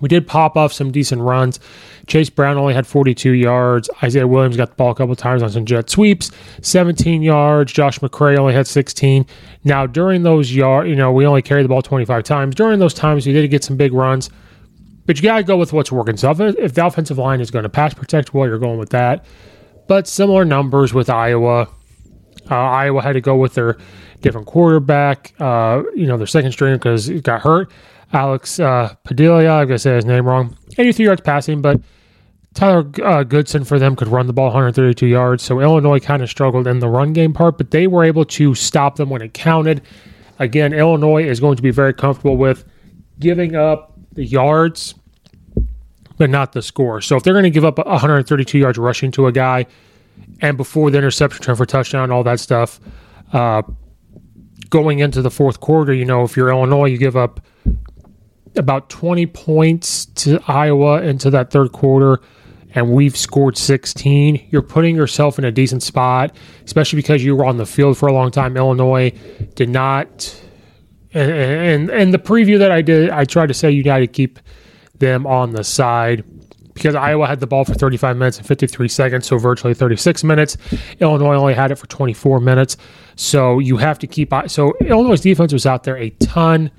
We 0.00 0.08
did 0.08 0.26
pop 0.26 0.56
off 0.56 0.72
some 0.72 0.90
decent 0.90 1.22
runs. 1.22 1.60
Chase 2.06 2.30
Brown 2.30 2.56
only 2.56 2.74
had 2.74 2.86
42 2.86 3.32
yards. 3.32 3.90
Isaiah 4.02 4.26
Williams 4.26 4.56
got 4.56 4.70
the 4.70 4.74
ball 4.76 4.90
a 4.90 4.94
couple 4.94 5.14
times 5.14 5.42
on 5.42 5.50
some 5.50 5.64
jet 5.64 5.90
sweeps, 5.90 6.30
17 6.62 7.22
yards. 7.22 7.72
Josh 7.72 7.98
McCray 8.00 8.38
only 8.38 8.54
had 8.54 8.66
16. 8.66 9.26
Now 9.64 9.86
during 9.86 10.22
those 10.22 10.54
yard, 10.54 10.88
you 10.88 10.96
know, 10.96 11.12
we 11.12 11.26
only 11.26 11.42
carried 11.42 11.64
the 11.64 11.68
ball 11.68 11.82
25 11.82 12.24
times. 12.24 12.54
During 12.54 12.78
those 12.78 12.94
times, 12.94 13.26
we 13.26 13.32
did 13.32 13.48
get 13.50 13.64
some 13.64 13.76
big 13.76 13.92
runs. 13.92 14.30
But 15.06 15.16
you 15.16 15.22
got 15.22 15.38
to 15.38 15.42
go 15.42 15.56
with 15.56 15.72
what's 15.72 15.90
working. 15.90 16.18
So 16.18 16.30
if 16.30 16.74
the 16.74 16.84
offensive 16.84 17.16
line 17.16 17.40
is 17.40 17.50
going 17.50 17.62
to 17.62 17.70
pass 17.70 17.94
protect 17.94 18.34
well, 18.34 18.46
you're 18.46 18.58
going 18.58 18.78
with 18.78 18.90
that. 18.90 19.24
But 19.86 20.06
similar 20.06 20.44
numbers 20.44 20.92
with 20.92 21.08
Iowa. 21.08 21.68
Uh, 22.50 22.54
Iowa 22.54 23.02
had 23.02 23.12
to 23.12 23.20
go 23.20 23.34
with 23.36 23.54
their 23.54 23.78
different 24.20 24.46
quarterback, 24.46 25.34
uh, 25.40 25.82
you 25.94 26.06
know, 26.06 26.16
their 26.16 26.26
second 26.26 26.52
string 26.52 26.74
because 26.74 27.06
he 27.06 27.20
got 27.20 27.40
hurt. 27.40 27.70
Alex 28.12 28.58
uh, 28.58 28.94
Padilla, 29.04 29.38
I'm 29.38 29.66
going 29.66 29.68
to 29.68 29.78
say 29.78 29.94
his 29.96 30.04
name 30.04 30.26
wrong. 30.26 30.56
83 30.78 31.04
yards 31.04 31.20
passing, 31.20 31.60
but 31.60 31.80
Tyler 32.54 32.90
uh, 33.04 33.22
Goodson 33.22 33.64
for 33.64 33.78
them 33.78 33.94
could 33.94 34.08
run 34.08 34.26
the 34.26 34.32
ball 34.32 34.46
132 34.46 35.06
yards. 35.06 35.42
So 35.42 35.60
Illinois 35.60 36.00
kind 36.00 36.22
of 36.22 36.30
struggled 36.30 36.66
in 36.66 36.78
the 36.78 36.88
run 36.88 37.12
game 37.12 37.32
part, 37.32 37.58
but 37.58 37.70
they 37.70 37.86
were 37.86 38.04
able 38.04 38.24
to 38.24 38.54
stop 38.54 38.96
them 38.96 39.10
when 39.10 39.22
it 39.22 39.34
counted. 39.34 39.82
Again, 40.38 40.72
Illinois 40.72 41.24
is 41.24 41.40
going 41.40 41.56
to 41.56 41.62
be 41.62 41.70
very 41.70 41.92
comfortable 41.92 42.36
with 42.36 42.64
giving 43.18 43.54
up 43.54 43.92
the 44.12 44.24
yards, 44.24 44.94
but 46.16 46.30
not 46.30 46.52
the 46.52 46.62
score. 46.62 47.00
So 47.00 47.16
if 47.16 47.22
they're 47.22 47.34
going 47.34 47.44
to 47.44 47.50
give 47.50 47.64
up 47.64 47.78
132 47.78 48.58
yards 48.58 48.78
rushing 48.78 49.10
to 49.12 49.26
a 49.26 49.32
guy, 49.32 49.66
and 50.40 50.56
before 50.56 50.90
the 50.90 50.98
interception 50.98 51.42
turn 51.42 51.56
for 51.56 51.66
touchdown, 51.66 52.10
all 52.10 52.24
that 52.24 52.40
stuff, 52.40 52.80
uh, 53.32 53.62
going 54.70 55.00
into 55.00 55.22
the 55.22 55.30
fourth 55.30 55.60
quarter, 55.60 55.92
you 55.92 56.04
know, 56.04 56.24
if 56.24 56.36
you're 56.36 56.50
Illinois, 56.50 56.86
you 56.86 56.98
give 56.98 57.16
up 57.16 57.40
about 58.58 58.90
20 58.90 59.26
points 59.26 60.06
to 60.06 60.40
Iowa 60.46 61.02
into 61.02 61.30
that 61.30 61.50
third 61.50 61.72
quarter 61.72 62.20
and 62.74 62.90
we've 62.90 63.16
scored 63.16 63.56
16, 63.56 64.48
you're 64.50 64.62
putting 64.62 64.94
yourself 64.94 65.38
in 65.38 65.44
a 65.44 65.50
decent 65.50 65.82
spot, 65.82 66.36
especially 66.64 66.98
because 66.98 67.24
you 67.24 67.34
were 67.34 67.44
on 67.44 67.56
the 67.56 67.66
field 67.66 67.96
for 67.96 68.08
a 68.08 68.12
long 68.12 68.30
time. 68.30 68.56
Illinois 68.56 69.10
did 69.54 69.68
not, 69.68 70.40
and 71.14 71.30
and, 71.30 71.90
and 71.90 72.14
the 72.14 72.18
preview 72.18 72.58
that 72.58 72.70
I 72.70 72.82
did, 72.82 73.10
I 73.10 73.24
tried 73.24 73.46
to 73.46 73.54
say 73.54 73.70
you 73.70 73.82
got 73.82 73.98
to 73.98 74.06
keep 74.06 74.38
them 74.98 75.26
on 75.26 75.52
the 75.52 75.64
side 75.64 76.24
because 76.74 76.94
Iowa 76.94 77.26
had 77.26 77.40
the 77.40 77.46
ball 77.46 77.64
for 77.64 77.74
35 77.74 78.16
minutes 78.16 78.38
and 78.38 78.46
53 78.46 78.86
seconds, 78.88 79.26
so 79.26 79.36
virtually 79.36 79.74
36 79.74 80.22
minutes. 80.22 80.56
Illinois 81.00 81.34
only 81.34 81.54
had 81.54 81.72
it 81.72 81.76
for 81.76 81.88
24 81.88 82.38
minutes, 82.38 82.76
so 83.16 83.58
you 83.58 83.76
have 83.78 83.98
to 83.98 84.06
keep. 84.06 84.32
So 84.46 84.74
Illinois' 84.82 85.20
defense 85.20 85.52
was 85.52 85.66
out 85.66 85.84
there 85.84 85.96
a 85.96 86.10
ton. 86.10 86.70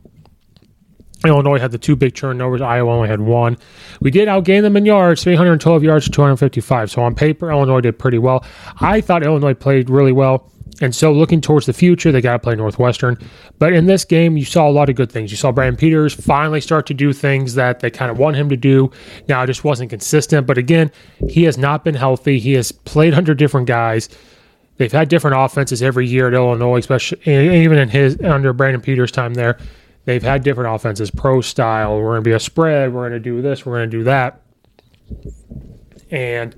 Illinois 1.25 1.59
had 1.59 1.71
the 1.71 1.77
two 1.77 1.95
big 1.95 2.15
turnovers. 2.15 2.61
Iowa 2.61 2.91
only 2.91 3.09
had 3.09 3.19
one. 3.19 3.57
We 3.99 4.11
did 4.11 4.27
outgain 4.27 4.61
them 4.61 4.77
in 4.77 4.85
yards, 4.85 5.23
312 5.23 5.83
yards 5.83 6.05
to 6.05 6.11
255. 6.11 6.91
So 6.91 7.01
on 7.01 7.15
paper, 7.15 7.51
Illinois 7.51 7.81
did 7.81 7.99
pretty 7.99 8.17
well. 8.17 8.45
I 8.79 9.01
thought 9.01 9.23
Illinois 9.23 9.53
played 9.53 9.89
really 9.89 10.13
well. 10.13 10.49
And 10.81 10.95
so 10.95 11.11
looking 11.11 11.41
towards 11.41 11.65
the 11.65 11.73
future, 11.73 12.11
they 12.11 12.21
got 12.21 12.33
to 12.33 12.39
play 12.39 12.55
Northwestern. 12.55 13.17
But 13.57 13.73
in 13.73 13.85
this 13.85 14.05
game, 14.05 14.37
you 14.37 14.45
saw 14.45 14.69
a 14.69 14.71
lot 14.71 14.89
of 14.89 14.95
good 14.95 15.11
things. 15.11 15.29
You 15.29 15.35
saw 15.35 15.51
Brandon 15.51 15.75
Peters 15.77 16.13
finally 16.13 16.61
start 16.61 16.85
to 16.87 16.93
do 16.93 17.11
things 17.11 17.55
that 17.55 17.81
they 17.81 17.89
kind 17.89 18.09
of 18.09 18.17
want 18.17 18.37
him 18.37 18.47
to 18.49 18.55
do. 18.55 18.89
Now, 19.27 19.43
it 19.43 19.47
just 19.47 19.65
wasn't 19.65 19.89
consistent. 19.89 20.47
But 20.47 20.57
again, 20.57 20.89
he 21.27 21.43
has 21.43 21.57
not 21.57 21.83
been 21.83 21.95
healthy. 21.95 22.39
He 22.39 22.53
has 22.53 22.71
played 22.71 23.13
under 23.13 23.33
different 23.33 23.67
guys. 23.67 24.07
They've 24.77 24.91
had 24.91 25.09
different 25.09 25.35
offenses 25.37 25.83
every 25.83 26.07
year 26.07 26.29
at 26.29 26.33
Illinois, 26.33 26.77
especially 26.77 27.19
even 27.25 27.77
in 27.77 27.89
his 27.89 28.17
under 28.21 28.53
Brandon 28.53 28.81
Peters' 28.81 29.11
time 29.11 29.33
there. 29.33 29.57
They've 30.09 30.23
had 30.23 30.43
different 30.43 30.73
offenses, 30.73 31.11
pro 31.11 31.39
style. 31.39 31.99
We're 31.99 32.13
going 32.13 32.23
to 32.23 32.27
be 32.27 32.31
a 32.31 32.39
spread. 32.39 32.91
We're 32.91 33.07
going 33.07 33.11
to 33.11 33.19
do 33.19 33.43
this. 33.43 33.63
We're 33.63 33.77
going 33.77 33.91
to 33.91 33.97
do 33.99 34.03
that. 34.05 34.41
And 36.09 36.55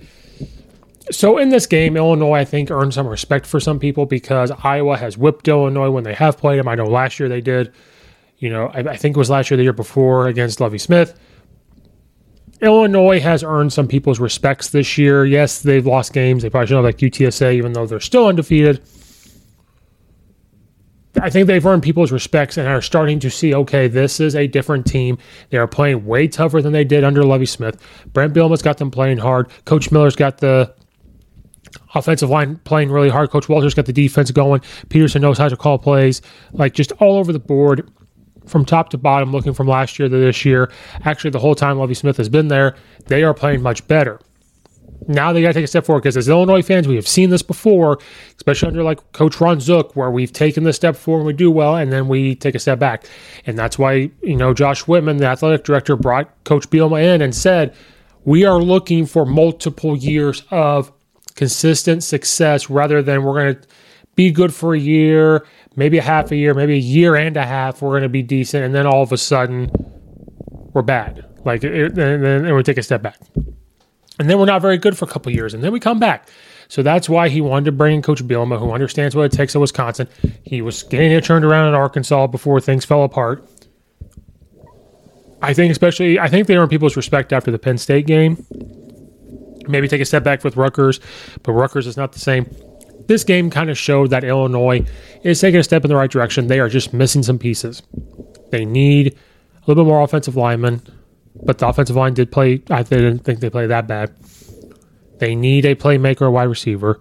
so 1.12 1.38
in 1.38 1.50
this 1.50 1.68
game, 1.68 1.98
Illinois, 1.98 2.36
I 2.36 2.46
think, 2.46 2.72
earned 2.72 2.94
some 2.94 3.06
respect 3.06 3.46
for 3.46 3.60
some 3.60 3.78
people 3.78 4.06
because 4.06 4.54
Iowa 4.64 4.96
has 4.96 5.18
whipped 5.18 5.50
Illinois 5.50 5.90
when 5.90 6.06
they 6.06 6.14
have 6.14 6.38
played 6.38 6.60
them. 6.60 6.70
I 6.70 6.76
know 6.76 6.86
last 6.86 7.20
year 7.20 7.28
they 7.28 7.42
did. 7.42 7.74
You 8.38 8.52
know, 8.52 8.68
I, 8.68 8.92
I 8.92 8.96
think 8.96 9.18
it 9.18 9.20
was 9.20 9.30
last 9.30 9.52
year, 9.52 9.58
the 9.58 9.64
year 9.64 9.74
before 9.74 10.28
against 10.28 10.62
Lovie 10.62 10.78
Smith. 10.78 11.20
Illinois 12.62 13.20
has 13.20 13.44
earned 13.44 13.74
some 13.74 13.90
people's 13.90 14.22
respects 14.22 14.70
this 14.70 14.98
year. 14.98 15.26
Yes, 15.26 15.62
they've 15.62 15.86
lost 15.86 16.14
games. 16.14 16.44
They 16.44 16.50
probably 16.50 16.68
should 16.68 16.76
have 16.76 16.86
like 16.86 17.00
UTSA, 17.00 17.54
even 17.54 17.74
though 17.74 17.86
they're 17.86 18.00
still 18.00 18.28
undefeated. 18.28 18.82
I 21.20 21.30
think 21.30 21.48
they've 21.48 21.66
earned 21.66 21.84
people's 21.84 22.12
respects 22.12 22.58
and 22.58 22.68
are 22.68 22.82
starting 22.82 23.20
to 23.20 23.30
see, 23.30 23.54
okay, 23.54 23.88
this 23.88 24.20
is 24.20 24.36
a 24.36 24.48
different 24.48 24.86
team. 24.86 25.18
They 25.50 25.58
are 25.58 25.68
playing 25.68 26.06
way 26.06 26.28
tougher 26.28 26.62
than 26.62 26.72
they 26.72 26.86
did 26.86 27.04
under 27.04 27.24
Lovie 27.24 27.46
Smith. 27.46 27.82
Brent 28.14 28.34
Bielema's 28.34 28.62
got 28.62 28.78
them 28.78 28.92
playing 28.92 29.18
hard. 29.18 29.50
Coach 29.66 29.92
Miller's 29.92 30.16
got 30.16 30.38
the 30.38 30.74
offensive 31.94 32.30
line 32.30 32.58
playing 32.64 32.92
really 32.92 33.10
hard. 33.10 33.30
Coach 33.30 33.50
Walters 33.50 33.74
got 33.74 33.86
the 33.86 33.94
defense 33.94 34.32
going. 34.32 34.62
Petersen 34.90 35.22
knows 35.22 35.38
how 35.38 35.50
to 35.50 35.58
call 35.58 35.78
plays, 35.78 36.22
like 36.54 36.74
just 36.74 36.94
all 36.94 37.18
over 37.18 37.34
the 37.34 37.40
board 37.40 37.90
from 38.48 38.66
top 38.66 38.90
to 38.90 38.98
bottom, 38.98 39.32
looking 39.32 39.54
from 39.54 39.68
last 39.68 40.00
year 40.00 40.08
to 40.08 40.18
this 40.18 40.46
year. 40.46 40.72
Actually, 41.04 41.32
the 41.32 41.40
whole 41.40 41.56
time 41.56 41.78
Lovie 41.78 41.94
Smith 41.94 42.18
has 42.18 42.30
been 42.30 42.48
there, 42.48 42.76
they 43.08 43.24
are 43.24 43.34
playing 43.34 43.62
much 43.62 43.86
better 43.88 44.20
now 45.08 45.34
they 45.34 45.42
got 45.42 45.50
to 45.50 45.54
take 45.54 45.64
a 45.64 45.68
step 45.68 45.86
forward 45.86 46.02
because 46.02 46.18
as 46.18 46.30
Illinois 46.30 46.62
fans, 46.62 46.88
we 46.88 46.96
have 46.96 47.08
seen 47.08 47.30
this 47.30 47.42
before, 47.42 48.00
especially 48.36 48.68
under 48.68 48.84
like 48.84 49.12
Coach 49.14 49.42
Ron 49.42 49.60
Zook, 49.60 49.96
where 49.96 50.12
we've 50.12 50.32
taken 50.32 50.64
the 50.64 50.74
step 50.74 50.96
forward 50.96 51.22
and 51.22 51.28
we 51.28 51.34
do 51.34 51.50
well, 51.50 51.76
and 51.76 51.92
then 51.92 52.08
we 52.08 52.36
take 52.36 52.56
a 52.56 52.60
step 52.60 52.80
back. 52.80 53.06
And 53.46 53.58
that's 53.58 53.80
why, 53.80 54.12
you 54.22 54.36
know, 54.36 54.54
Josh 54.54 54.88
Whitman, 54.88 55.18
the 55.18 55.26
athletic 55.26 55.64
director, 55.64 55.96
brought 55.96 56.32
Coach 56.44 56.70
Bielema 56.70 57.04
in 57.16 57.22
and 57.22 57.34
said, 57.34 57.76
we 58.24 58.46
are 58.46 58.62
looking 58.62 59.06
for 59.06 59.26
multiple 59.26 59.98
years 59.98 60.44
of 60.52 60.92
consistent 61.36 62.04
success 62.04 62.70
rather 62.70 63.02
than 63.02 63.24
we're 63.24 63.42
going 63.42 63.56
to 63.56 63.68
be 64.16 64.32
good 64.32 64.54
for 64.54 64.76
a 64.76 64.80
year, 64.80 65.46
maybe 65.76 65.98
a 65.98 66.02
half 66.02 66.32
a 66.32 66.36
year, 66.36 66.54
maybe 66.54 66.74
a 66.74 66.78
year 66.78 67.16
and 67.16 67.38
a 67.38 67.46
half, 67.46 67.82
we're 67.82 67.92
going 67.92 68.04
to 68.04 68.10
be 68.10 68.22
decent, 68.22 68.64
and 68.64 68.76
then 68.76 68.86
all 68.86 69.02
of 69.02 69.12
a 69.12 69.18
sudden 69.18 69.72
we're 70.74 70.82
bad. 70.82 71.26
Like, 71.44 71.64
and 71.64 71.96
then 71.96 72.54
we 72.54 72.62
take 72.62 72.78
a 72.78 72.84
step 72.84 73.02
back. 73.02 73.18
And 74.22 74.30
then 74.30 74.38
we're 74.38 74.46
not 74.46 74.62
very 74.62 74.78
good 74.78 74.96
for 74.96 75.06
a 75.06 75.08
couple 75.08 75.32
years, 75.32 75.56
and 75.56 75.64
then 75.64 75.72
we 75.72 75.80
come 75.80 75.98
back. 75.98 76.30
So 76.68 76.84
that's 76.84 77.10
why 77.10 77.28
he 77.28 77.42
wanted 77.42 77.66
to 77.66 77.72
bring 77.72 77.96
in 77.96 78.02
Coach 78.04 78.24
Bielema, 78.24 78.60
who 78.60 78.72
understands 78.72 79.16
what 79.16 79.24
it 79.24 79.32
takes 79.32 79.56
at 79.56 79.60
Wisconsin. 79.60 80.08
He 80.44 80.62
was 80.62 80.84
getting 80.84 81.12
it 81.12 81.24
turned 81.24 81.44
around 81.44 81.70
in 81.70 81.74
Arkansas 81.74 82.28
before 82.28 82.62
things 82.62 82.86
fell 82.86 83.04
apart. 83.04 83.44
I 85.42 85.56
think, 85.56 85.72
especially, 85.72 86.20
I 86.20 86.28
think 86.28 86.46
they 86.46 86.56
earned 86.56 86.70
people's 86.70 86.96
respect 86.96 87.34
after 87.34 87.50
the 87.50 87.58
Penn 87.58 87.80
State 87.80 88.06
game. 88.06 88.46
Maybe 89.68 89.88
take 89.88 90.02
a 90.02 90.06
step 90.06 90.24
back 90.24 90.44
with 90.44 90.56
Rutgers, 90.56 91.00
but 91.42 91.54
Rutgers 91.54 91.88
is 91.88 91.98
not 91.98 92.12
the 92.12 92.20
same. 92.20 92.46
This 93.08 93.24
game 93.24 93.50
kind 93.50 93.72
of 93.72 93.78
showed 93.78 94.12
that 94.12 94.24
Illinois 94.24 94.86
is 95.24 95.42
taking 95.42 95.60
a 95.60 95.64
step 95.64 95.84
in 95.84 95.90
the 95.90 95.96
right 95.96 96.12
direction. 96.12 96.46
They 96.46 96.60
are 96.60 96.70
just 96.70 96.94
missing 96.94 97.24
some 97.24 97.40
pieces. 97.40 97.82
They 98.52 98.66
need 98.66 99.14
a 99.16 99.60
little 99.66 99.84
bit 99.84 99.90
more 99.90 100.04
offensive 100.04 100.36
linemen, 100.36 100.84
but 101.44 101.58
the 101.58 101.68
offensive 101.68 101.96
line 101.96 102.14
did 102.14 102.32
play. 102.32 102.62
I 102.70 102.84
didn't 102.84 103.20
think 103.20 103.40
they 103.40 103.50
played 103.50 103.70
that 103.70 103.88
bad. 103.88 104.14
They 105.20 105.36
need 105.36 105.66
a 105.66 105.76
playmaker, 105.76 106.28
a 106.28 106.32
wide 106.32 106.44
receiver. 106.44 107.00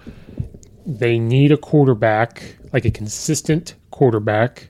They 0.87 1.19
need 1.19 1.53
a 1.53 1.57
quarterback, 1.57 2.57
like 2.73 2.85
a 2.85 2.91
consistent 2.91 3.75
quarterback. 3.91 4.69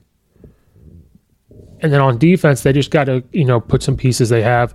And 1.81 1.93
then 1.93 2.00
on 2.00 2.19
defense, 2.19 2.62
they 2.62 2.73
just 2.73 2.91
got 2.91 3.05
to, 3.05 3.25
you 3.33 3.45
know, 3.45 3.61
put 3.61 3.83
some 3.83 3.97
pieces 3.97 4.29
they 4.29 4.43
have, 4.43 4.75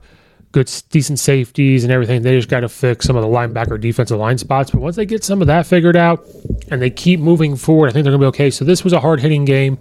good, 0.51 0.71
decent 0.89 1.19
safeties 1.19 1.83
and 1.83 1.93
everything. 1.93 2.21
They 2.23 2.35
just 2.35 2.49
got 2.49 2.61
to 2.61 2.69
fix 2.69 3.05
some 3.05 3.15
of 3.15 3.21
the 3.21 3.27
linebacker 3.27 3.79
defensive 3.79 4.17
line 4.17 4.37
spots. 4.37 4.71
But 4.71 4.81
once 4.81 4.95
they 4.95 5.05
get 5.05 5.23
some 5.23 5.41
of 5.41 5.47
that 5.47 5.67
figured 5.67 5.95
out 5.95 6.25
and 6.71 6.81
they 6.81 6.89
keep 6.89 7.19
moving 7.19 7.55
forward, 7.55 7.89
I 7.89 7.91
think 7.91 8.05
they're 8.05 8.11
going 8.11 8.21
to 8.21 8.25
be 8.25 8.35
okay. 8.35 8.49
So 8.49 8.65
this 8.65 8.83
was 8.83 8.93
a 8.93 8.99
hard 8.99 9.19
hitting 9.19 9.45
game. 9.45 9.77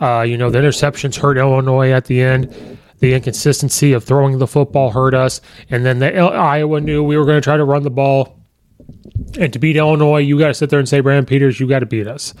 Uh, 0.00 0.22
you 0.22 0.38
know, 0.38 0.50
the 0.50 0.58
interceptions 0.58 1.16
hurt 1.16 1.36
Illinois 1.36 1.90
at 1.90 2.06
the 2.06 2.22
end. 2.22 2.78
The 3.00 3.14
inconsistency 3.14 3.92
of 3.92 4.04
throwing 4.04 4.38
the 4.38 4.46
football 4.46 4.90
hurt 4.90 5.14
us. 5.14 5.40
And 5.70 5.84
then 5.84 5.98
the 5.98 6.16
Iowa 6.16 6.80
knew 6.80 7.02
we 7.02 7.18
were 7.18 7.24
going 7.24 7.36
to 7.36 7.44
try 7.44 7.56
to 7.56 7.64
run 7.64 7.82
the 7.82 7.90
ball. 7.90 8.40
And 9.38 9.52
to 9.52 9.58
beat 9.58 9.76
Illinois, 9.76 10.18
you 10.18 10.38
got 10.38 10.48
to 10.48 10.54
sit 10.54 10.70
there 10.70 10.78
and 10.78 10.88
say, 10.88 11.00
Brandon 11.00 11.26
Peters, 11.26 11.60
you 11.60 11.68
got 11.68 11.80
to 11.80 11.86
beat 11.86 12.06
us. 12.06 12.34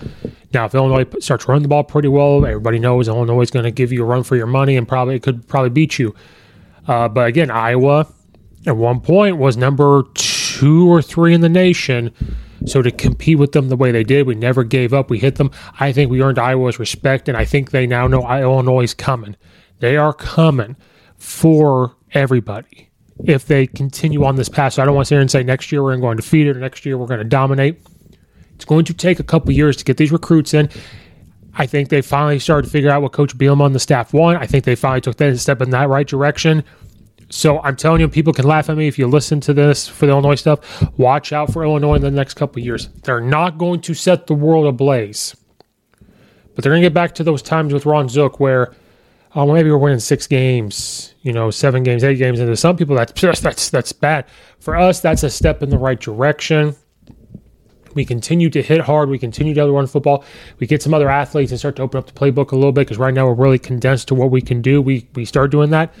Now, 0.52 0.66
if 0.66 0.74
Illinois 0.74 1.06
starts 1.20 1.48
running 1.48 1.62
the 1.62 1.68
ball 1.68 1.84
pretty 1.84 2.08
well, 2.08 2.44
everybody 2.46 2.78
knows 2.78 3.08
Illinois 3.08 3.42
is 3.42 3.50
going 3.50 3.64
to 3.64 3.70
give 3.70 3.92
you 3.92 4.02
a 4.02 4.06
run 4.06 4.22
for 4.22 4.36
your 4.36 4.46
money 4.46 4.76
and 4.76 4.86
probably 4.86 5.18
could 5.18 5.46
probably 5.48 5.70
beat 5.70 5.98
you. 5.98 6.14
Uh, 6.86 7.08
but 7.08 7.26
again, 7.26 7.50
Iowa 7.50 8.06
at 8.66 8.76
one 8.76 9.00
point 9.00 9.36
was 9.36 9.56
number 9.56 10.04
two 10.14 10.90
or 10.90 11.02
three 11.02 11.34
in 11.34 11.40
the 11.40 11.48
nation. 11.48 12.12
So 12.66 12.82
to 12.82 12.90
compete 12.90 13.38
with 13.38 13.52
them 13.52 13.68
the 13.68 13.76
way 13.76 13.92
they 13.92 14.04
did, 14.04 14.26
we 14.26 14.34
never 14.34 14.64
gave 14.64 14.94
up. 14.94 15.10
We 15.10 15.18
hit 15.18 15.36
them. 15.36 15.50
I 15.80 15.92
think 15.92 16.10
we 16.10 16.22
earned 16.22 16.38
Iowa's 16.38 16.78
respect, 16.78 17.28
and 17.28 17.36
I 17.36 17.44
think 17.44 17.70
they 17.70 17.86
now 17.86 18.06
know 18.06 18.26
Illinois 18.30 18.84
is 18.84 18.94
coming. 18.94 19.36
They 19.84 19.98
are 19.98 20.14
coming 20.14 20.76
for 21.18 21.94
everybody 22.12 22.88
if 23.26 23.44
they 23.44 23.66
continue 23.66 24.24
on 24.24 24.36
this 24.36 24.48
path. 24.48 24.72
So 24.72 24.82
I 24.82 24.86
don't 24.86 24.94
want 24.94 25.04
to 25.04 25.08
sit 25.08 25.16
here 25.16 25.20
and 25.20 25.30
say 25.30 25.42
next 25.42 25.70
year 25.70 25.82
we're 25.82 25.94
going 25.98 26.16
to 26.16 26.22
defeat 26.22 26.46
it 26.46 26.56
or 26.56 26.60
next 26.60 26.86
year 26.86 26.96
we're 26.96 27.06
going 27.06 27.18
to 27.18 27.24
dominate. 27.24 27.82
It's 28.54 28.64
going 28.64 28.86
to 28.86 28.94
take 28.94 29.20
a 29.20 29.22
couple 29.22 29.52
years 29.52 29.76
to 29.76 29.84
get 29.84 29.98
these 29.98 30.10
recruits 30.10 30.54
in. 30.54 30.70
I 31.52 31.66
think 31.66 31.90
they 31.90 32.00
finally 32.00 32.38
started 32.38 32.68
to 32.68 32.72
figure 32.72 32.90
out 32.90 33.02
what 33.02 33.12
Coach 33.12 33.36
Bielema 33.36 33.66
and 33.66 33.74
the 33.74 33.78
staff 33.78 34.14
want. 34.14 34.40
I 34.40 34.46
think 34.46 34.64
they 34.64 34.74
finally 34.74 35.02
took 35.02 35.18
that 35.18 35.36
step 35.36 35.60
in 35.60 35.68
that 35.68 35.90
right 35.90 36.08
direction. 36.08 36.64
So 37.28 37.60
I'm 37.60 37.76
telling 37.76 38.00
you, 38.00 38.08
people 38.08 38.32
can 38.32 38.46
laugh 38.46 38.70
at 38.70 38.78
me 38.78 38.88
if 38.88 38.98
you 38.98 39.06
listen 39.06 39.38
to 39.40 39.52
this 39.52 39.86
for 39.86 40.06
the 40.06 40.12
Illinois 40.12 40.36
stuff. 40.36 40.98
Watch 40.98 41.30
out 41.34 41.52
for 41.52 41.62
Illinois 41.62 41.96
in 41.96 42.00
the 42.00 42.10
next 42.10 42.34
couple 42.34 42.62
years. 42.62 42.88
They're 43.02 43.20
not 43.20 43.58
going 43.58 43.82
to 43.82 43.92
set 43.92 44.28
the 44.28 44.34
world 44.34 44.64
ablaze, 44.64 45.36
but 46.54 46.62
they're 46.62 46.72
going 46.72 46.80
to 46.80 46.88
get 46.88 46.94
back 46.94 47.14
to 47.16 47.22
those 47.22 47.42
times 47.42 47.74
with 47.74 47.84
Ron 47.84 48.08
Zook 48.08 48.40
where, 48.40 48.72
oh, 49.34 49.52
maybe 49.52 49.70
we're 49.70 49.78
winning 49.78 49.98
six 49.98 50.26
games, 50.26 51.14
you 51.22 51.32
know, 51.32 51.50
seven 51.50 51.82
games, 51.82 52.04
eight 52.04 52.16
games. 52.16 52.40
And 52.40 52.48
to 52.48 52.56
some 52.56 52.76
people, 52.76 52.96
that's 53.22 53.40
that's 53.40 53.70
that's 53.70 53.92
bad. 53.92 54.26
For 54.58 54.76
us, 54.76 55.00
that's 55.00 55.22
a 55.22 55.30
step 55.30 55.62
in 55.62 55.70
the 55.70 55.78
right 55.78 56.00
direction. 56.00 56.76
We 57.94 58.04
continue 58.04 58.50
to 58.50 58.60
hit 58.60 58.80
hard. 58.80 59.08
We 59.08 59.20
continue 59.20 59.54
to 59.54 59.70
run 59.70 59.86
football. 59.86 60.24
We 60.58 60.66
get 60.66 60.82
some 60.82 60.92
other 60.94 61.08
athletes 61.08 61.52
and 61.52 61.58
start 61.60 61.76
to 61.76 61.82
open 61.82 61.98
up 61.98 62.06
the 62.06 62.12
playbook 62.12 62.50
a 62.50 62.56
little 62.56 62.72
bit 62.72 62.82
because 62.82 62.98
right 62.98 63.14
now 63.14 63.26
we're 63.26 63.34
really 63.34 63.58
condensed 63.58 64.08
to 64.08 64.14
what 64.16 64.30
we 64.30 64.40
can 64.40 64.62
do. 64.62 64.82
We 64.82 65.08
we 65.14 65.24
start 65.24 65.50
doing 65.50 65.70
that, 65.70 65.94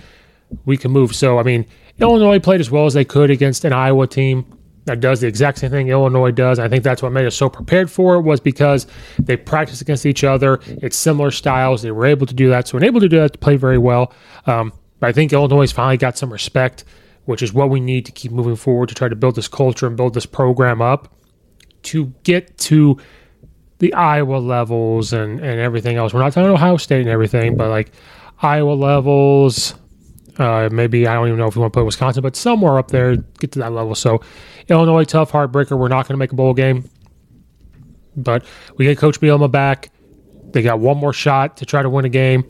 we 0.64 0.76
can 0.76 0.90
move. 0.90 1.14
So 1.14 1.38
I 1.38 1.42
mean, 1.42 1.66
Illinois 2.00 2.40
played 2.40 2.60
as 2.60 2.70
well 2.70 2.86
as 2.86 2.94
they 2.94 3.04
could 3.04 3.30
against 3.30 3.64
an 3.64 3.72
Iowa 3.72 4.06
team 4.06 4.53
that 4.84 5.00
does 5.00 5.20
the 5.20 5.26
exact 5.26 5.58
same 5.58 5.70
thing 5.70 5.88
Illinois 5.88 6.30
does. 6.30 6.58
I 6.58 6.68
think 6.68 6.84
that's 6.84 7.02
what 7.02 7.12
made 7.12 7.26
us 7.26 7.34
so 7.34 7.48
prepared 7.48 7.90
for 7.90 8.16
it 8.16 8.22
was 8.22 8.40
because 8.40 8.86
they 9.18 9.36
practice 9.36 9.80
against 9.80 10.04
each 10.04 10.24
other. 10.24 10.60
It's 10.66 10.96
similar 10.96 11.30
styles. 11.30 11.82
They 11.82 11.90
were 11.90 12.06
able 12.06 12.26
to 12.26 12.34
do 12.34 12.50
that. 12.50 12.68
So 12.68 12.78
we're 12.78 12.84
able 12.84 13.00
to 13.00 13.08
do 13.08 13.18
that 13.18 13.32
to 13.32 13.38
play 13.38 13.56
very 13.56 13.78
well. 13.78 14.12
Um, 14.46 14.72
but 15.00 15.08
I 15.08 15.12
think 15.12 15.32
Illinois 15.32 15.72
finally 15.72 15.96
got 15.96 16.18
some 16.18 16.32
respect, 16.32 16.84
which 17.24 17.42
is 17.42 17.52
what 17.52 17.70
we 17.70 17.80
need 17.80 18.04
to 18.06 18.12
keep 18.12 18.32
moving 18.32 18.56
forward 18.56 18.88
to 18.90 18.94
try 18.94 19.08
to 19.08 19.16
build 19.16 19.36
this 19.36 19.48
culture 19.48 19.86
and 19.86 19.96
build 19.96 20.14
this 20.14 20.26
program 20.26 20.82
up 20.82 21.14
to 21.84 22.12
get 22.22 22.56
to 22.58 22.98
the 23.78 23.92
Iowa 23.94 24.36
levels 24.36 25.12
and, 25.12 25.40
and 25.40 25.60
everything 25.60 25.96
else. 25.96 26.14
We're 26.14 26.20
not 26.20 26.32
talking 26.32 26.48
about 26.48 26.54
Ohio 26.54 26.76
State 26.76 27.00
and 27.00 27.08
everything, 27.08 27.56
but 27.56 27.68
like 27.68 27.92
Iowa 28.40 28.72
levels, 28.72 29.74
uh, 30.38 30.68
maybe 30.72 31.06
I 31.06 31.14
don't 31.14 31.28
even 31.28 31.38
know 31.38 31.46
if 31.46 31.56
we 31.56 31.60
want 31.60 31.72
to 31.72 31.76
play 31.76 31.84
Wisconsin, 31.84 32.22
but 32.22 32.36
somewhere 32.36 32.78
up 32.78 32.88
there, 32.88 33.16
get 33.16 33.52
to 33.52 33.58
that 33.60 33.72
level. 33.72 33.94
So 33.94 34.20
Illinois, 34.68 35.04
tough 35.04 35.30
heartbreaker. 35.30 35.78
We're 35.78 35.88
not 35.88 36.08
going 36.08 36.14
to 36.14 36.18
make 36.18 36.32
a 36.32 36.36
bowl 36.36 36.54
game, 36.54 36.88
but 38.16 38.44
we 38.76 38.84
get 38.84 38.98
Coach 38.98 39.20
Bielema 39.20 39.50
back. 39.50 39.90
They 40.52 40.62
got 40.62 40.80
one 40.80 40.98
more 40.98 41.12
shot 41.12 41.56
to 41.58 41.66
try 41.66 41.82
to 41.82 41.90
win 41.90 42.04
a 42.04 42.08
game. 42.08 42.44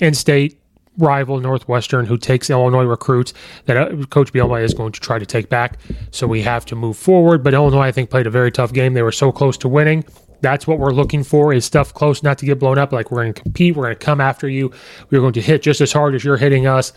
In 0.00 0.12
state, 0.14 0.60
rival 0.98 1.40
Northwestern, 1.40 2.04
who 2.06 2.18
takes 2.18 2.50
Illinois 2.50 2.84
recruits 2.84 3.32
that 3.64 3.76
uh, 3.76 4.04
Coach 4.06 4.32
Bielema 4.32 4.62
is 4.62 4.74
going 4.74 4.92
to 4.92 5.00
try 5.00 5.18
to 5.18 5.26
take 5.26 5.48
back. 5.48 5.78
So 6.10 6.26
we 6.26 6.42
have 6.42 6.64
to 6.66 6.76
move 6.76 6.96
forward. 6.96 7.42
But 7.42 7.54
Illinois, 7.54 7.82
I 7.82 7.92
think, 7.92 8.10
played 8.10 8.26
a 8.26 8.30
very 8.30 8.52
tough 8.52 8.72
game. 8.72 8.94
They 8.94 9.02
were 9.02 9.12
so 9.12 9.32
close 9.32 9.56
to 9.58 9.68
winning. 9.68 10.04
That's 10.42 10.66
what 10.66 10.78
we're 10.78 10.92
looking 10.92 11.24
for 11.24 11.52
is 11.52 11.64
stuff 11.64 11.94
close, 11.94 12.22
not 12.22 12.36
to 12.38 12.46
get 12.46 12.58
blown 12.58 12.78
up. 12.78 12.92
Like 12.92 13.10
we're 13.10 13.22
going 13.22 13.32
to 13.32 13.42
compete, 13.42 13.74
we're 13.74 13.84
going 13.84 13.96
to 13.96 14.04
come 14.04 14.20
after 14.20 14.48
you. 14.48 14.70
We're 15.10 15.20
going 15.20 15.32
to 15.32 15.40
hit 15.40 15.62
just 15.62 15.80
as 15.80 15.92
hard 15.92 16.14
as 16.14 16.24
you're 16.24 16.36
hitting 16.36 16.66
us 16.66 16.92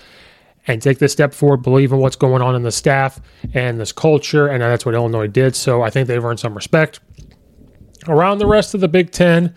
and 0.68 0.82
take 0.82 1.00
this 1.00 1.12
step 1.12 1.34
forward, 1.34 1.58
believe 1.58 1.92
in 1.92 2.00
what's 2.00 2.16
going 2.16 2.42
on 2.42 2.56
in 2.56 2.64
the 2.64 2.72
staff 2.72 3.20
and 3.54 3.80
this 3.80 3.92
culture. 3.92 4.48
And 4.48 4.62
that's 4.62 4.86
what 4.86 4.96
Illinois 4.96 5.28
did. 5.28 5.56
So 5.56 5.82
I 5.82 5.90
think 5.90 6.08
they've 6.08 6.24
earned 6.24 6.40
some 6.40 6.54
respect. 6.54 7.00
Around 8.08 8.38
the 8.38 8.48
rest 8.48 8.74
of 8.74 8.82
the 8.82 8.88
Big 8.88 9.12
Ten, 9.12 9.56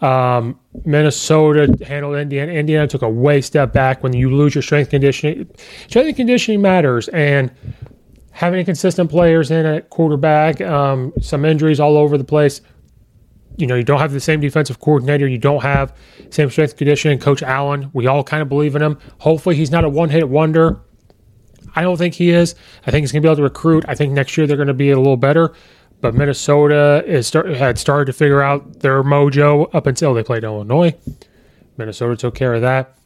um, 0.00 0.58
Minnesota 0.84 1.74
handled 1.86 2.16
Indiana. 2.16 2.52
Indiana 2.52 2.86
took 2.86 3.02
a 3.02 3.08
way 3.08 3.40
step 3.40 3.72
back 3.72 4.02
when 4.02 4.14
you 4.14 4.34
lose 4.34 4.54
your 4.54 4.62
strength 4.62 4.90
conditioning. 4.90 5.48
Strength 5.88 6.16
conditioning 6.16 6.60
matters, 6.60 7.08
and 7.08 7.50
having 8.30 8.64
consistent 8.64 9.10
players 9.10 9.50
in 9.50 9.64
at 9.64 9.88
quarterback, 9.88 10.60
um, 10.60 11.12
some 11.22 11.44
injuries 11.44 11.80
all 11.80 11.96
over 11.96 12.18
the 12.18 12.24
place. 12.24 12.60
You 13.56 13.66
know, 13.66 13.74
you 13.74 13.82
don't 13.82 14.00
have 14.00 14.12
the 14.12 14.20
same 14.20 14.40
defensive 14.40 14.80
coordinator. 14.80 15.26
You 15.26 15.38
don't 15.38 15.62
have 15.62 15.96
same 16.30 16.50
strength 16.50 16.76
conditioning. 16.76 17.18
Coach 17.18 17.42
Allen, 17.42 17.90
we 17.94 18.06
all 18.06 18.22
kind 18.22 18.42
of 18.42 18.48
believe 18.48 18.76
in 18.76 18.82
him. 18.82 18.98
Hopefully, 19.18 19.56
he's 19.56 19.70
not 19.70 19.84
a 19.84 19.88
one 19.88 20.10
hit 20.10 20.28
wonder. 20.28 20.80
I 21.74 21.82
don't 21.82 21.96
think 21.96 22.14
he 22.14 22.30
is. 22.30 22.54
I 22.86 22.90
think 22.90 23.02
he's 23.02 23.12
going 23.12 23.22
to 23.22 23.26
be 23.26 23.30
able 23.30 23.36
to 23.36 23.42
recruit. 23.42 23.84
I 23.86 23.94
think 23.94 24.12
next 24.12 24.36
year 24.36 24.46
they're 24.46 24.56
going 24.56 24.68
to 24.68 24.74
be 24.74 24.90
a 24.90 24.98
little 24.98 25.16
better. 25.16 25.52
But 26.00 26.14
Minnesota 26.14 27.02
is 27.06 27.26
start, 27.26 27.48
had 27.48 27.78
started 27.78 28.06
to 28.06 28.12
figure 28.12 28.42
out 28.42 28.80
their 28.80 29.02
mojo 29.02 29.74
up 29.74 29.86
until 29.86 30.14
they 30.14 30.22
played 30.22 30.44
Illinois. 30.44 30.94
Minnesota 31.76 32.16
took 32.16 32.34
care 32.34 32.54
of 32.54 32.62
that. 32.62 32.96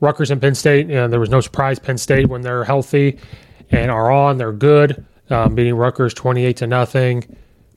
Rutgers 0.00 0.30
and 0.30 0.40
Penn 0.40 0.54
State, 0.54 0.88
you 0.88 0.94
know, 0.94 1.08
there 1.08 1.20
was 1.20 1.30
no 1.30 1.40
surprise. 1.40 1.78
Penn 1.78 1.98
State, 1.98 2.28
when 2.28 2.42
they're 2.42 2.64
healthy 2.64 3.18
and 3.70 3.90
are 3.90 4.10
on, 4.10 4.38
they're 4.38 4.52
good. 4.52 5.04
Um, 5.30 5.54
beating 5.54 5.74
Rutgers 5.74 6.14
28 6.14 6.56
to 6.58 6.66
nothing. 6.66 7.36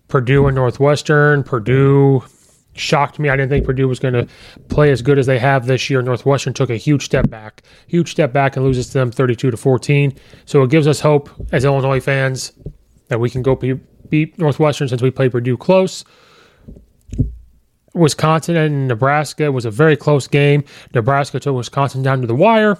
Purdue 0.10 0.48
and 0.48 0.56
Northwestern. 0.56 1.43
Purdue 1.43 2.24
shocked 2.74 3.19
me. 3.19 3.30
I 3.30 3.36
didn't 3.36 3.50
think 3.50 3.65
Purdue 3.65 3.88
was 3.88 4.00
going 4.00 4.13
to 4.13 4.28
play 4.67 4.91
as 4.91 5.02
good 5.02 5.17
as 5.17 5.26
they 5.26 5.39
have 5.39 5.65
this 5.65 5.89
year. 5.89 6.02
Northwestern 6.02 6.54
took 6.54 6.69
a 6.69 6.76
huge 6.76 7.06
step 7.06 7.30
back, 7.30 7.63
huge 7.88 8.12
step 8.12 8.34
back, 8.34 8.56
and 8.56 8.65
loses 8.65 8.88
to 8.88 8.93
them 8.93 9.12
32 9.12 9.52
to 9.52 9.58
14. 9.58 10.13
So 10.45 10.63
it 10.63 10.69
gives 10.69 10.88
us 10.88 11.00
hope 11.00 11.30
as 11.52 11.63
Illinois 11.63 12.00
fans 12.00 12.54
that 13.08 13.19
we 13.19 13.30
can 13.30 13.41
go 13.41 13.56
beat 13.56 14.38
Northwestern 14.38 14.88
since 14.88 15.02
we 15.02 15.12
played 15.12 15.32
Purdue 15.32 15.58
close. 15.58 16.04
Wisconsin 17.93 18.56
and 18.56 18.88
Nebraska 18.88 19.52
was 19.52 19.65
a 19.65 19.72
very 19.72 19.98
close 19.98 20.28
game. 20.28 20.63
Nebraska 20.93 21.39
took 21.39 21.56
Wisconsin 21.56 22.02
down 22.02 22.22
to 22.22 22.28
the 22.28 22.36
wire. 22.36 22.78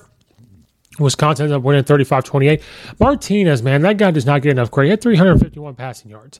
Wisconsin 1.00 1.46
ended 1.46 1.58
up 1.58 1.63
winning 1.63 1.84
35 1.84 2.24
28. 2.24 2.62
Martinez, 3.00 3.63
man, 3.63 3.82
that 3.82 3.98
guy 3.98 4.12
does 4.12 4.26
not 4.26 4.42
get 4.42 4.52
enough 4.52 4.70
credit. 4.70 4.88
He 4.88 4.92
had 4.92 5.02
351 5.02 5.76
passing 5.76 6.12
yards. 6.12 6.39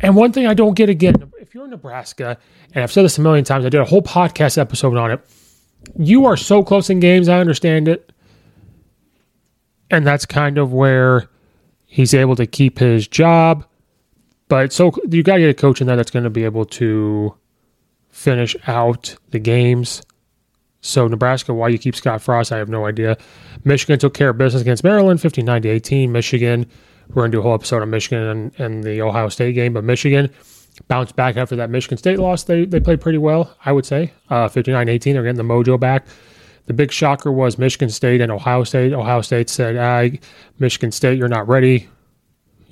And 0.00 0.16
one 0.16 0.32
thing 0.32 0.46
I 0.46 0.54
don't 0.54 0.74
get 0.74 0.88
again, 0.88 1.30
if 1.40 1.54
you're 1.54 1.64
in 1.64 1.70
Nebraska, 1.70 2.38
and 2.74 2.82
I've 2.82 2.92
said 2.92 3.04
this 3.04 3.18
a 3.18 3.20
million 3.20 3.44
times, 3.44 3.64
I 3.64 3.68
did 3.68 3.80
a 3.80 3.84
whole 3.84 4.02
podcast 4.02 4.58
episode 4.58 4.96
on 4.96 5.10
it. 5.10 5.20
You 5.96 6.26
are 6.26 6.36
so 6.36 6.62
close 6.64 6.90
in 6.90 7.00
games, 7.00 7.28
I 7.28 7.38
understand 7.38 7.88
it. 7.88 8.12
And 9.90 10.06
that's 10.06 10.26
kind 10.26 10.58
of 10.58 10.72
where 10.72 11.28
He's 11.90 12.12
able 12.12 12.36
to 12.36 12.46
keep 12.46 12.78
his 12.78 13.08
job, 13.08 13.64
but 14.48 14.74
so 14.74 14.92
you 15.08 15.22
got 15.22 15.36
to 15.36 15.40
get 15.40 15.48
a 15.48 15.54
coach 15.54 15.80
in 15.80 15.86
there 15.86 15.96
that's 15.96 16.10
going 16.10 16.24
to 16.24 16.30
be 16.30 16.44
able 16.44 16.66
to 16.66 17.34
finish 18.10 18.54
out 18.66 19.16
the 19.30 19.38
games. 19.38 20.02
So 20.82 21.08
Nebraska, 21.08 21.54
why 21.54 21.68
you 21.68 21.78
keep 21.78 21.96
Scott 21.96 22.20
Frost, 22.20 22.52
I 22.52 22.58
have 22.58 22.68
no 22.68 22.84
idea. 22.84 23.16
Michigan 23.64 23.98
took 23.98 24.12
care 24.12 24.28
of 24.28 24.36
business 24.36 24.60
against 24.60 24.84
Maryland, 24.84 25.22
59 25.22 25.62
to 25.62 25.68
18. 25.70 26.12
Michigan, 26.12 26.66
we're 27.08 27.22
going 27.22 27.30
to 27.30 27.36
do 27.36 27.40
a 27.40 27.42
whole 27.42 27.54
episode 27.54 27.82
on 27.82 27.90
Michigan 27.90 28.22
and, 28.22 28.60
and 28.60 28.84
the 28.84 29.00
Ohio 29.02 29.28
State 29.28 29.54
game, 29.54 29.72
but 29.72 29.84
Michigan 29.84 30.30
bounced 30.86 31.16
back 31.16 31.36
after 31.36 31.56
that 31.56 31.70
Michigan 31.70 31.98
State 31.98 32.18
loss. 32.18 32.44
They 32.44 32.64
they 32.64 32.80
played 32.80 33.00
pretty 33.00 33.18
well, 33.18 33.54
I 33.64 33.72
would 33.72 33.86
say. 33.86 34.12
Uh, 34.30 34.48
59-18, 34.48 35.14
they're 35.14 35.22
getting 35.22 35.36
the 35.36 35.42
mojo 35.42 35.78
back. 35.78 36.06
The 36.66 36.74
big 36.74 36.92
shocker 36.92 37.32
was 37.32 37.56
Michigan 37.56 37.88
State 37.88 38.20
and 38.20 38.30
Ohio 38.30 38.62
State. 38.62 38.92
Ohio 38.92 39.22
State 39.22 39.48
said, 39.48 39.76
ah, 39.76 40.14
Michigan 40.58 40.92
State, 40.92 41.18
you're 41.18 41.26
not 41.26 41.48
ready. 41.48 41.88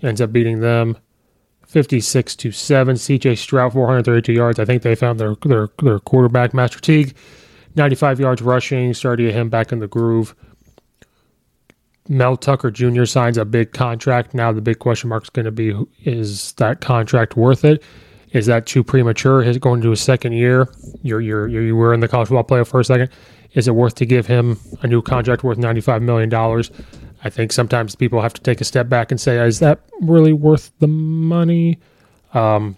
Ends 0.03 0.20
up 0.20 0.33
beating 0.33 0.61
them 0.61 0.99
56 1.66 2.37
to 2.37 2.53
7. 2.53 2.96
CJ 2.96 3.38
Stroud, 3.38 3.72
432 3.72 4.33
yards. 4.35 4.59
I 4.59 4.66
think 4.66 4.83
they 4.83 4.94
found 4.94 5.18
their, 5.18 5.35
their, 5.46 5.70
their 5.83 5.99
quarterback, 5.99 6.53
Master 6.53 6.79
Teague. 6.79 7.16
95 7.75 8.20
yards 8.20 8.42
rushing, 8.42 8.92
started 8.92 9.25
to 9.25 9.33
him 9.33 9.49
back 9.49 9.72
in 9.72 9.79
the 9.79 9.88
groove. 9.88 10.35
Mel 12.09 12.37
Tucker 12.37 12.71
Jr. 12.71 13.05
signs 13.05 13.38
a 13.38 13.45
big 13.45 13.73
contract. 13.73 14.35
Now 14.35 14.53
the 14.53 14.61
big 14.61 14.79
question 14.79 15.09
mark 15.09 15.25
is 15.25 15.31
going 15.31 15.45
to 15.45 15.51
be: 15.51 15.75
Is 16.05 16.53
that 16.53 16.81
contract 16.81 17.37
worth 17.37 17.64
it? 17.64 17.83
Is 18.33 18.47
that 18.47 18.66
too 18.66 18.85
premature? 18.85 19.42
Is 19.42 19.59
going 19.59 19.81
to 19.83 19.92
a 19.92 19.97
second 19.97 20.33
year? 20.33 20.69
You're, 21.03 21.21
you're, 21.21 21.49
you 21.49 21.75
were 21.75 21.95
in 21.95 22.01
the 22.01 22.09
college 22.09 22.29
football 22.29 22.45
playoff 22.45 22.69
for 22.69 22.81
a 22.81 22.85
second. 22.85 23.09
Is 23.53 23.66
it 23.66 23.75
worth 23.75 23.95
to 23.97 24.05
give 24.05 24.27
him 24.27 24.59
a 24.83 24.87
new 24.87 25.01
contract 25.01 25.42
worth 25.42 25.57
$95 25.57 26.03
million? 26.03 26.33
I 27.25 27.31
think 27.31 27.53
sometimes 27.53 27.95
people 27.95 28.21
have 28.21 28.35
to 28.35 28.42
take 28.42 28.61
a 28.61 28.64
step 28.64 28.88
back 28.88 29.11
and 29.11 29.21
say, 29.21 29.45
is 29.47 29.61
that 29.61 29.81
really 30.03 30.35
worth 30.35 30.71
the 30.81 30.87
money? 30.87 31.79
Um, 32.35 32.77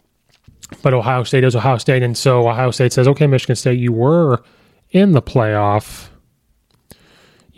but 0.83 0.95
Ohio 0.95 1.25
State 1.25 1.45
is 1.45 1.57
Ohio 1.57 1.79
State. 1.79 2.03
And 2.03 2.17
so 2.17 2.49
Ohio 2.49 2.71
State 2.71 2.93
says, 2.93 3.09
okay, 3.09 3.27
Michigan 3.27 3.57
State, 3.57 3.81
you 3.81 3.93
were 3.93 4.43
in 4.91 5.12
the 5.12 5.23
playoff. 5.23 6.09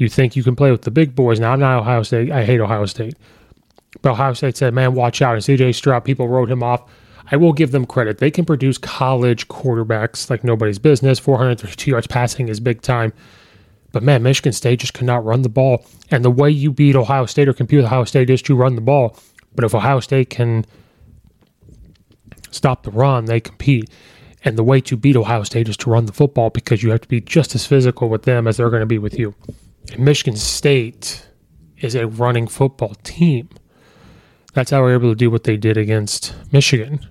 You 0.00 0.08
think 0.08 0.34
you 0.34 0.42
can 0.42 0.56
play 0.56 0.70
with 0.70 0.80
the 0.80 0.90
big 0.90 1.14
boys. 1.14 1.38
Now, 1.38 1.52
I'm 1.52 1.60
not 1.60 1.80
Ohio 1.80 2.02
State. 2.02 2.30
I 2.30 2.42
hate 2.42 2.58
Ohio 2.58 2.86
State. 2.86 3.16
But 4.00 4.12
Ohio 4.12 4.32
State 4.32 4.56
said, 4.56 4.72
man, 4.72 4.94
watch 4.94 5.20
out. 5.20 5.34
And 5.34 5.44
CJ 5.44 5.74
Stroud, 5.74 6.06
people 6.06 6.26
wrote 6.26 6.50
him 6.50 6.62
off. 6.62 6.90
I 7.30 7.36
will 7.36 7.52
give 7.52 7.70
them 7.70 7.84
credit. 7.84 8.16
They 8.16 8.30
can 8.30 8.46
produce 8.46 8.78
college 8.78 9.46
quarterbacks 9.48 10.30
like 10.30 10.42
nobody's 10.42 10.78
business. 10.78 11.18
432 11.18 11.90
yards 11.90 12.06
passing 12.06 12.48
is 12.48 12.60
big 12.60 12.80
time. 12.80 13.12
But 13.92 14.02
man, 14.02 14.22
Michigan 14.22 14.54
State 14.54 14.80
just 14.80 14.94
could 14.94 15.04
not 15.04 15.22
run 15.22 15.42
the 15.42 15.50
ball. 15.50 15.84
And 16.10 16.24
the 16.24 16.30
way 16.30 16.48
you 16.48 16.72
beat 16.72 16.96
Ohio 16.96 17.26
State 17.26 17.46
or 17.46 17.52
compete 17.52 17.76
with 17.76 17.84
Ohio 17.84 18.04
State 18.04 18.30
is 18.30 18.40
to 18.42 18.56
run 18.56 18.76
the 18.76 18.80
ball. 18.80 19.18
But 19.54 19.66
if 19.66 19.74
Ohio 19.74 20.00
State 20.00 20.30
can 20.30 20.64
stop 22.50 22.84
the 22.84 22.90
run, 22.90 23.26
they 23.26 23.40
compete. 23.40 23.90
And 24.46 24.56
the 24.56 24.64
way 24.64 24.80
to 24.80 24.96
beat 24.96 25.14
Ohio 25.14 25.42
State 25.42 25.68
is 25.68 25.76
to 25.76 25.90
run 25.90 26.06
the 26.06 26.14
football 26.14 26.48
because 26.48 26.82
you 26.82 26.90
have 26.90 27.02
to 27.02 27.08
be 27.08 27.20
just 27.20 27.54
as 27.54 27.66
physical 27.66 28.08
with 28.08 28.22
them 28.22 28.46
as 28.46 28.56
they're 28.56 28.70
going 28.70 28.80
to 28.80 28.86
be 28.86 28.96
with 28.96 29.18
you. 29.18 29.34
And 29.92 30.00
Michigan 30.00 30.36
State 30.36 31.26
is 31.78 31.94
a 31.94 32.06
running 32.06 32.46
football 32.46 32.94
team. 33.02 33.48
That's 34.52 34.70
how 34.70 34.82
we're 34.82 34.94
able 34.94 35.10
to 35.10 35.16
do 35.16 35.30
what 35.30 35.44
they 35.44 35.56
did 35.56 35.76
against 35.76 36.34
Michigan. 36.52 37.06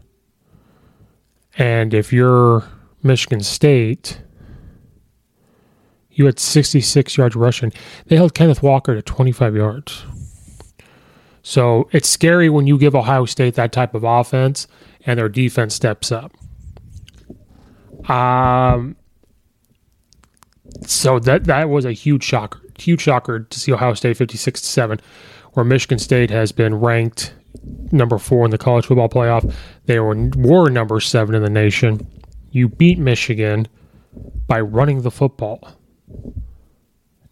And 1.58 1.94
if 1.94 2.14
you're 2.14 2.64
Michigan 3.02 3.42
State, 3.42 4.22
you 6.12 6.26
had 6.26 6.40
66 6.40 7.18
yards 7.18 7.36
rushing. 7.36 7.72
They 8.08 8.16
held 8.18 8.34
Kenneth 8.34 8.62
Walker 8.62 8.94
to 8.94 9.02
25 9.02 9.56
yards. 9.56 10.06
So 11.42 11.90
it's 11.92 12.10
scary 12.10 12.50
when 12.50 12.68
you 12.68 12.78
give 12.78 12.94
Ohio 12.94 13.26
State 13.26 13.56
that 13.56 13.72
type 13.72 13.96
of 13.96 14.04
offense 14.04 14.68
and 15.06 15.18
their 15.18 15.30
defense 15.30 15.74
steps 15.74 16.12
up. 16.12 16.36
Um, 18.10 18.98
so 20.86 21.20
that 21.20 21.46
that 21.46 21.70
was 21.70 21.86
a 21.86 21.92
huge 21.92 22.24
shocker, 22.24 22.60
huge 22.78 23.02
shocker 23.02 23.40
to 23.42 23.60
see 23.60 23.72
Ohio 23.72 23.94
State 23.94 24.18
56 24.18 24.62
to 24.62 24.68
7, 24.68 25.00
where 25.54 25.64
Michigan 25.64 26.00
State 26.00 26.30
has 26.30 26.52
been 26.52 26.76
ranked 26.76 27.34
number 27.92 28.18
four 28.18 28.46
in 28.46 28.52
the 28.52 28.58
college 28.58 28.86
football 28.86 29.10
playoff. 29.10 29.54
They 29.86 30.00
were, 30.00 30.16
were 30.36 30.70
number 30.70 31.00
seven 31.00 31.36
in 31.36 31.42
the 31.42 31.50
nation. 31.50 32.08
You 32.52 32.68
beat 32.68 32.98
Michigan 32.98 33.68
by 34.48 34.60
running 34.60 35.02
the 35.02 35.12
football. 35.12 35.76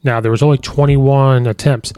Now 0.04 0.19
there 0.19 0.32
was 0.32 0.43
only 0.43 0.58
21 0.58 1.47
attempts. 1.47 1.93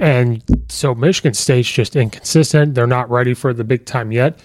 And 0.00 0.42
so 0.68 0.94
Michigan 0.94 1.34
State's 1.34 1.70
just 1.70 1.96
inconsistent. 1.96 2.74
They're 2.74 2.86
not 2.86 3.10
ready 3.10 3.34
for 3.34 3.52
the 3.52 3.64
big 3.64 3.84
time 3.84 4.12
yet. 4.12 4.38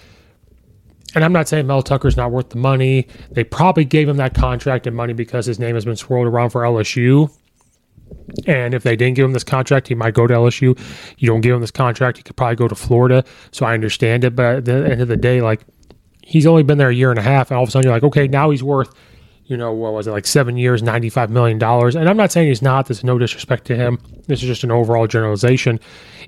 And 1.14 1.24
I'm 1.24 1.32
not 1.32 1.48
saying 1.48 1.66
Mel 1.66 1.82
Tucker's 1.82 2.16
not 2.16 2.32
worth 2.32 2.50
the 2.50 2.58
money. 2.58 3.06
They 3.30 3.44
probably 3.44 3.84
gave 3.84 4.08
him 4.08 4.16
that 4.16 4.34
contract 4.34 4.86
and 4.86 4.96
money 4.96 5.12
because 5.12 5.46
his 5.46 5.58
name 5.58 5.74
has 5.74 5.84
been 5.84 5.96
swirled 5.96 6.26
around 6.26 6.50
for 6.50 6.62
LSU. 6.62 7.30
And 8.46 8.74
if 8.74 8.82
they 8.82 8.96
didn't 8.96 9.14
give 9.14 9.24
him 9.24 9.32
this 9.32 9.44
contract, 9.44 9.88
he 9.88 9.94
might 9.94 10.14
go 10.14 10.26
to 10.26 10.34
LSU. 10.34 10.78
You 11.18 11.28
don't 11.28 11.40
give 11.40 11.54
him 11.54 11.60
this 11.60 11.70
contract, 11.70 12.16
he 12.18 12.22
could 12.22 12.36
probably 12.36 12.56
go 12.56 12.68
to 12.68 12.74
Florida. 12.74 13.24
So 13.52 13.66
I 13.66 13.74
understand 13.74 14.24
it. 14.24 14.34
But 14.34 14.56
at 14.56 14.64
the 14.64 14.90
end 14.90 15.00
of 15.00 15.08
the 15.08 15.16
day, 15.16 15.40
like 15.40 15.60
he's 16.22 16.46
only 16.46 16.62
been 16.62 16.78
there 16.78 16.88
a 16.88 16.94
year 16.94 17.10
and 17.10 17.18
a 17.18 17.22
half, 17.22 17.50
and 17.50 17.56
all 17.56 17.62
of 17.62 17.68
a 17.68 17.72
sudden 17.72 17.86
you're 17.86 17.96
like, 17.96 18.04
okay, 18.04 18.26
now 18.28 18.50
he's 18.50 18.62
worth 18.62 18.92
you 19.46 19.56
know, 19.56 19.72
what 19.72 19.92
was 19.92 20.06
it, 20.06 20.10
like 20.10 20.26
seven 20.26 20.56
years, 20.56 20.82
$95 20.82 21.28
million. 21.28 21.62
And 21.62 22.08
I'm 22.08 22.16
not 22.16 22.32
saying 22.32 22.48
he's 22.48 22.62
not. 22.62 22.86
There's 22.86 23.04
no 23.04 23.18
disrespect 23.18 23.66
to 23.66 23.76
him. 23.76 23.98
This 24.26 24.42
is 24.42 24.48
just 24.48 24.64
an 24.64 24.70
overall 24.70 25.06
generalization. 25.06 25.78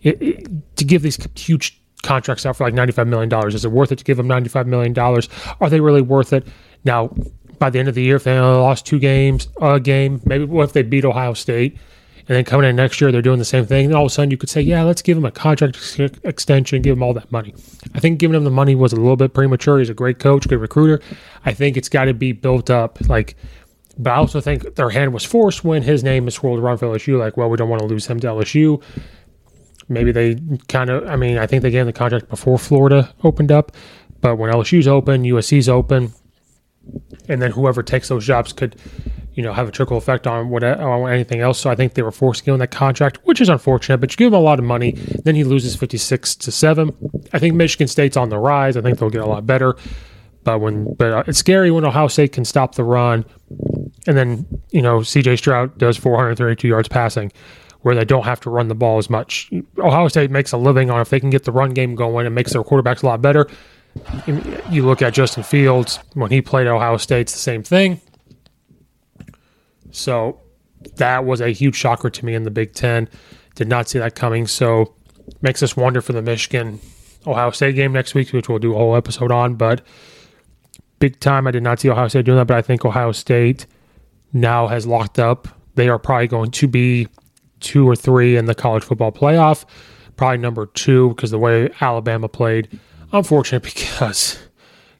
It, 0.02 0.20
it, 0.20 0.76
to 0.76 0.84
give 0.84 1.02
these 1.02 1.18
huge 1.34 1.80
contracts 2.02 2.46
out 2.46 2.56
for 2.56 2.64
like 2.64 2.74
$95 2.74 3.08
million, 3.08 3.48
is 3.48 3.64
it 3.64 3.72
worth 3.72 3.92
it 3.92 3.96
to 3.96 4.04
give 4.04 4.16
them 4.16 4.28
$95 4.28 4.66
million? 4.66 4.96
Are 5.60 5.70
they 5.70 5.80
really 5.80 6.02
worth 6.02 6.32
it? 6.32 6.46
Now, 6.84 7.10
by 7.58 7.70
the 7.70 7.78
end 7.78 7.88
of 7.88 7.94
the 7.94 8.02
year, 8.02 8.16
if 8.16 8.24
they 8.24 8.32
only 8.32 8.60
lost 8.60 8.86
two 8.86 8.98
games, 8.98 9.48
a 9.60 9.80
game, 9.80 10.20
maybe 10.24 10.44
what 10.44 10.64
if 10.64 10.72
they 10.72 10.82
beat 10.82 11.04
Ohio 11.04 11.34
State? 11.34 11.76
And 12.28 12.34
then 12.36 12.44
coming 12.44 12.68
in 12.68 12.74
next 12.74 13.00
year, 13.00 13.12
they're 13.12 13.22
doing 13.22 13.38
the 13.38 13.44
same 13.44 13.66
thing. 13.66 13.86
And 13.86 13.94
all 13.94 14.04
of 14.04 14.10
a 14.10 14.14
sudden, 14.14 14.32
you 14.32 14.36
could 14.36 14.48
say, 14.48 14.60
yeah, 14.60 14.82
let's 14.82 15.00
give 15.00 15.16
him 15.16 15.24
a 15.24 15.30
contract 15.30 15.76
ex- 15.76 16.18
extension, 16.24 16.82
give 16.82 16.96
him 16.96 17.02
all 17.02 17.14
that 17.14 17.30
money. 17.30 17.54
I 17.94 18.00
think 18.00 18.18
giving 18.18 18.34
him 18.34 18.42
the 18.42 18.50
money 18.50 18.74
was 18.74 18.92
a 18.92 18.96
little 18.96 19.16
bit 19.16 19.32
premature. 19.32 19.78
He's 19.78 19.90
a 19.90 19.94
great 19.94 20.18
coach, 20.18 20.48
good 20.48 20.60
recruiter. 20.60 21.00
I 21.44 21.52
think 21.54 21.76
it's 21.76 21.88
got 21.88 22.06
to 22.06 22.14
be 22.14 22.32
built 22.32 22.68
up. 22.68 23.00
Like, 23.08 23.36
but 23.96 24.10
I 24.10 24.16
also 24.16 24.40
think 24.40 24.74
their 24.74 24.90
hand 24.90 25.14
was 25.14 25.24
forced 25.24 25.64
when 25.64 25.82
his 25.82 26.02
name 26.02 26.26
is 26.26 26.34
swirled 26.34 26.58
around 26.58 26.78
for 26.78 26.86
LSU. 26.86 27.16
Like, 27.16 27.36
well, 27.36 27.48
we 27.48 27.56
don't 27.56 27.68
want 27.68 27.80
to 27.82 27.86
lose 27.86 28.06
him 28.06 28.18
to 28.20 28.26
LSU. 28.26 28.82
Maybe 29.88 30.12
they 30.12 30.36
kind 30.68 30.90
of, 30.90 31.06
I 31.06 31.16
mean, 31.16 31.38
I 31.38 31.46
think 31.46 31.62
they 31.62 31.70
gave 31.70 31.82
him 31.82 31.86
the 31.86 31.92
contract 31.92 32.28
before 32.28 32.58
Florida 32.58 33.14
opened 33.22 33.52
up. 33.52 33.72
But 34.20 34.36
when 34.36 34.50
LSU's 34.50 34.88
open, 34.88 35.22
USC's 35.22 35.68
open, 35.68 36.12
and 37.28 37.40
then 37.40 37.52
whoever 37.52 37.82
takes 37.82 38.08
those 38.08 38.26
jobs 38.26 38.52
could 38.52 38.76
you 39.36 39.42
know, 39.42 39.52
have 39.52 39.68
a 39.68 39.70
trickle 39.70 39.98
effect 39.98 40.26
on 40.26 40.48
what 40.48 40.64
on 40.64 41.10
anything 41.10 41.40
else. 41.40 41.60
So 41.60 41.70
I 41.70 41.76
think 41.76 41.92
they 41.92 42.02
were 42.02 42.10
him 42.10 42.58
that 42.58 42.70
contract, 42.70 43.18
which 43.24 43.40
is 43.40 43.50
unfortunate. 43.50 43.98
But 43.98 44.10
you 44.10 44.16
give 44.16 44.28
him 44.28 44.34
a 44.34 44.40
lot 44.40 44.58
of 44.58 44.64
money, 44.64 44.92
then 44.92 45.34
he 45.34 45.44
loses 45.44 45.76
fifty 45.76 45.98
six 45.98 46.34
to 46.36 46.50
seven. 46.50 46.96
I 47.34 47.38
think 47.38 47.54
Michigan 47.54 47.86
State's 47.86 48.16
on 48.16 48.30
the 48.30 48.38
rise. 48.38 48.78
I 48.78 48.80
think 48.80 48.98
they'll 48.98 49.10
get 49.10 49.20
a 49.20 49.26
lot 49.26 49.46
better. 49.46 49.76
But 50.42 50.60
when 50.60 50.94
but 50.94 51.12
uh, 51.12 51.24
it's 51.26 51.38
scary 51.38 51.70
when 51.70 51.84
Ohio 51.84 52.08
State 52.08 52.32
can 52.32 52.46
stop 52.46 52.76
the 52.76 52.84
run, 52.84 53.26
and 54.06 54.16
then 54.16 54.46
you 54.70 54.80
know 54.80 55.02
C.J. 55.02 55.36
Stroud 55.36 55.76
does 55.76 55.98
four 55.98 56.16
hundred 56.16 56.36
thirty 56.36 56.56
two 56.56 56.68
yards 56.68 56.88
passing. 56.88 57.30
Where 57.86 57.94
they 57.94 58.04
don't 58.04 58.24
have 58.24 58.40
to 58.40 58.50
run 58.50 58.66
the 58.66 58.74
ball 58.74 58.98
as 58.98 59.08
much. 59.08 59.48
Ohio 59.78 60.08
State 60.08 60.30
makes 60.30 60.50
a 60.50 60.56
living 60.56 60.90
on 60.90 61.00
if 61.00 61.10
they 61.10 61.20
can 61.20 61.30
get 61.30 61.44
the 61.44 61.52
run 61.52 61.70
game 61.70 61.94
going 61.94 62.26
and 62.26 62.34
makes 62.34 62.52
their 62.52 62.64
quarterbacks 62.64 63.04
a 63.04 63.06
lot 63.06 63.22
better. 63.22 63.46
You 64.70 64.84
look 64.84 65.02
at 65.02 65.14
Justin 65.14 65.44
Fields 65.44 66.00
when 66.14 66.30
he 66.30 66.42
played 66.42 66.66
Ohio 66.66 66.96
State, 66.96 67.20
it's 67.22 67.32
the 67.32 67.38
same 67.38 67.62
thing 67.62 68.00
so 69.96 70.40
that 70.96 71.24
was 71.24 71.40
a 71.40 71.50
huge 71.50 71.74
shocker 71.74 72.10
to 72.10 72.24
me 72.24 72.34
in 72.34 72.44
the 72.44 72.50
Big 72.50 72.74
Ten. 72.74 73.08
Did 73.54 73.68
not 73.68 73.88
see 73.88 73.98
that 73.98 74.14
coming. 74.14 74.46
So 74.46 74.94
makes 75.40 75.62
us 75.62 75.76
wonder 75.76 76.00
for 76.00 76.12
the 76.12 76.22
Michigan 76.22 76.80
Ohio 77.26 77.50
State 77.50 77.74
game 77.74 77.92
next 77.92 78.14
week, 78.14 78.32
which 78.32 78.48
we'll 78.48 78.58
do 78.58 78.74
a 78.74 78.76
whole 78.76 78.94
episode 78.94 79.32
on. 79.32 79.54
But 79.54 79.82
big 80.98 81.18
time, 81.20 81.46
I 81.46 81.50
did 81.50 81.62
not 81.62 81.80
see 81.80 81.90
Ohio 81.90 82.08
State 82.08 82.26
doing 82.26 82.38
that, 82.38 82.46
but 82.46 82.56
I 82.56 82.62
think 82.62 82.84
Ohio 82.84 83.12
State 83.12 83.66
now 84.32 84.66
has 84.68 84.86
locked 84.86 85.18
up. 85.18 85.48
They 85.74 85.88
are 85.88 85.98
probably 85.98 86.28
going 86.28 86.50
to 86.52 86.68
be 86.68 87.08
two 87.60 87.88
or 87.88 87.96
three 87.96 88.36
in 88.36 88.46
the 88.46 88.54
college 88.54 88.84
football 88.84 89.12
playoff. 89.12 89.64
Probably 90.16 90.38
number 90.38 90.66
two 90.66 91.10
because 91.10 91.30
the 91.30 91.38
way 91.38 91.70
Alabama 91.80 92.28
played. 92.28 92.78
Unfortunate 93.12 93.62
because 93.74 94.38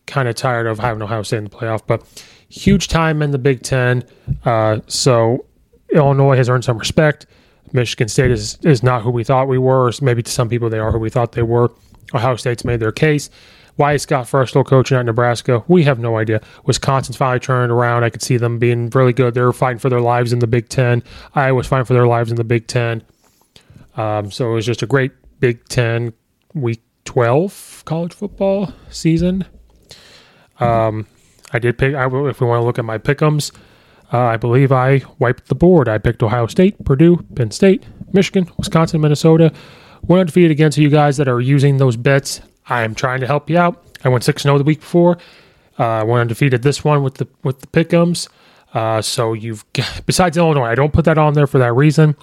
kind 0.07 0.29
of 0.29 0.35
tired 0.35 0.67
of 0.67 0.79
having 0.79 1.03
Ohio 1.03 1.23
State 1.23 1.39
in 1.39 1.45
the 1.45 1.51
playoff, 1.51 1.83
but 1.87 2.03
huge 2.49 2.89
time 2.89 3.23
in 3.23 3.33
the 3.33 3.39
Big 3.39 3.63
Ten. 3.63 4.05
Uh, 4.45 4.81
so 4.87 5.45
Illinois 5.93 6.37
has 6.37 6.49
earned 6.49 6.65
some 6.65 6.79
respect. 6.79 7.27
Michigan 7.73 8.09
State 8.09 8.31
is 8.31 8.59
is 8.63 8.83
not 8.83 9.03
who 9.03 9.11
we 9.11 9.25
thought 9.25 9.49
we 9.49 9.59
were. 9.59 9.91
Maybe 10.01 10.23
to 10.23 10.31
some 10.31 10.49
people 10.49 10.71
they 10.71 10.79
are 10.79 10.93
who 10.93 10.99
we 10.99 11.11
thought 11.11 11.33
they 11.33 11.43
were. 11.43 11.73
Ohio 12.15 12.37
State's 12.37 12.65
made 12.65 12.81
their 12.81 12.93
case. 12.93 13.29
Why 13.77 13.93
is 13.93 14.03
Scott 14.03 14.27
Frost 14.27 14.51
still 14.51 14.65
coaching 14.65 14.97
at 14.97 15.05
Nebraska? 15.05 15.63
We 15.69 15.85
have 15.85 15.99
no 15.99 16.17
idea. 16.17 16.41
Wisconsin's 16.65 17.17
finally 17.17 17.41
turned 17.41 17.71
around. 17.71 18.05
I 18.05 18.11
could 18.11 18.23
see 18.23 18.39
them 18.39 18.59
being 18.59 18.91
really 18.91 19.13
good. 19.13 19.35
They're 19.35 19.53
fighting 19.53 19.79
for 19.79 19.91
their 19.91 20.01
lives 20.01 20.33
in 20.33 20.39
the 20.39 20.47
Big 20.47 20.69
Ten. 20.69 21.03
Iowa's 21.35 21.67
fighting 21.67 21.85
for 21.85 21.95
their 21.95 22.07
lives 22.07 22.31
in 22.31 22.37
the 22.37 22.45
Big 22.45 22.67
Ten. 22.67 23.03
Um, 23.97 24.31
so 24.31 24.51
it 24.51 24.55
was 24.55 24.67
just 24.67 24.83
a 24.83 24.87
great 24.87 25.13
Big 25.41 25.67
Ten 25.69 26.13
Week 26.55 26.83
12 27.05 27.83
college 27.85 28.13
football 28.15 28.73
season. 28.91 29.45
Um, 30.59 31.07
I 31.53 31.59
did 31.59 31.79
pick. 31.79 31.95
I, 31.95 32.07
if 32.07 32.41
we 32.41 32.47
want 32.47 32.61
to 32.61 32.65
look 32.65 32.79
at 32.79 32.85
my 32.85 32.99
pickums, 32.99 33.53
uh, 34.13 34.19
I 34.19 34.37
believe 34.37 34.73
I 34.73 35.03
wiped 35.19 35.49
the 35.49 35.55
board. 35.55 35.89
I 35.89 35.99
picked 35.99 36.23
Ohio 36.23 36.47
State, 36.47 36.83
Purdue, 36.85 37.19
Penn 37.35 37.51
State, 37.51 37.85
Michigan, 38.13 38.51
Wisconsin, 38.57 39.01
Minnesota. 39.01 39.53
Went 40.03 40.21
undefeated 40.21 40.51
against 40.51 40.79
you 40.79 40.89
guys 40.89 41.17
that 41.17 41.29
are 41.29 41.41
using 41.41 41.79
those 41.79 41.97
bets. 41.97 42.41
I'm 42.69 42.95
trying 42.95 43.21
to 43.21 43.27
help 43.27 43.49
you 43.51 43.59
out. 43.59 43.83
I 44.05 44.09
went 44.09 44.25
six 44.25 44.43
zero 44.43 44.55
oh 44.55 44.59
the 44.59 44.65
week 44.65 44.81
before. 44.81 45.19
Uh, 45.79 45.85
I 45.85 46.03
went 46.05 46.23
undefeated 46.23 46.63
this 46.63 46.85
one 46.85 47.03
with 47.03 47.15
the 47.15 47.29
with 47.43 47.61
the 47.61 47.67
pickums. 47.67 48.29
Uh, 48.75 49.01
so 49.01 49.33
you've 49.33 49.65
got, 49.73 50.03
besides 50.07 50.37
Illinois, 50.37 50.67
I 50.67 50.75
don't 50.75 50.93
put 50.93 51.05
that 51.07 51.19
on 51.19 51.35
there 51.35 51.47
for 51.47 51.59
that 51.59 51.73
reason. 51.73 52.17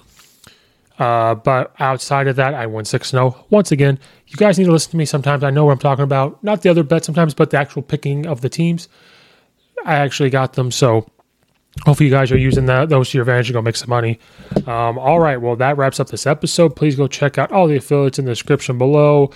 Uh, 0.98 1.34
but 1.34 1.74
outside 1.80 2.28
of 2.28 2.36
that, 2.36 2.54
I 2.54 2.66
won 2.66 2.84
6 2.84 3.10
0. 3.10 3.44
Once 3.50 3.72
again, 3.72 3.98
you 4.28 4.36
guys 4.36 4.58
need 4.58 4.66
to 4.66 4.72
listen 4.72 4.92
to 4.92 4.96
me 4.96 5.04
sometimes. 5.04 5.42
I 5.42 5.50
know 5.50 5.64
what 5.64 5.72
I'm 5.72 5.78
talking 5.78 6.04
about. 6.04 6.42
Not 6.44 6.62
the 6.62 6.68
other 6.68 6.84
bets 6.84 7.06
sometimes, 7.06 7.34
but 7.34 7.50
the 7.50 7.58
actual 7.58 7.82
picking 7.82 8.26
of 8.26 8.40
the 8.40 8.48
teams. 8.48 8.88
I 9.84 9.96
actually 9.96 10.30
got 10.30 10.52
them. 10.52 10.70
So 10.70 11.08
hopefully 11.84 12.08
you 12.08 12.14
guys 12.14 12.30
are 12.30 12.38
using 12.38 12.66
that 12.66 12.88
those 12.88 13.10
to 13.10 13.18
your 13.18 13.22
advantage 13.22 13.48
to 13.48 13.52
go 13.52 13.62
make 13.62 13.76
some 13.76 13.90
money. 13.90 14.20
Um, 14.66 14.98
all 14.98 15.18
right, 15.18 15.40
well 15.40 15.56
that 15.56 15.76
wraps 15.76 15.98
up 15.98 16.08
this 16.08 16.26
episode. 16.26 16.76
Please 16.76 16.94
go 16.94 17.08
check 17.08 17.38
out 17.38 17.50
all 17.50 17.66
the 17.66 17.76
affiliates 17.76 18.18
in 18.18 18.24
the 18.24 18.30
description 18.30 18.78
below. 18.78 19.32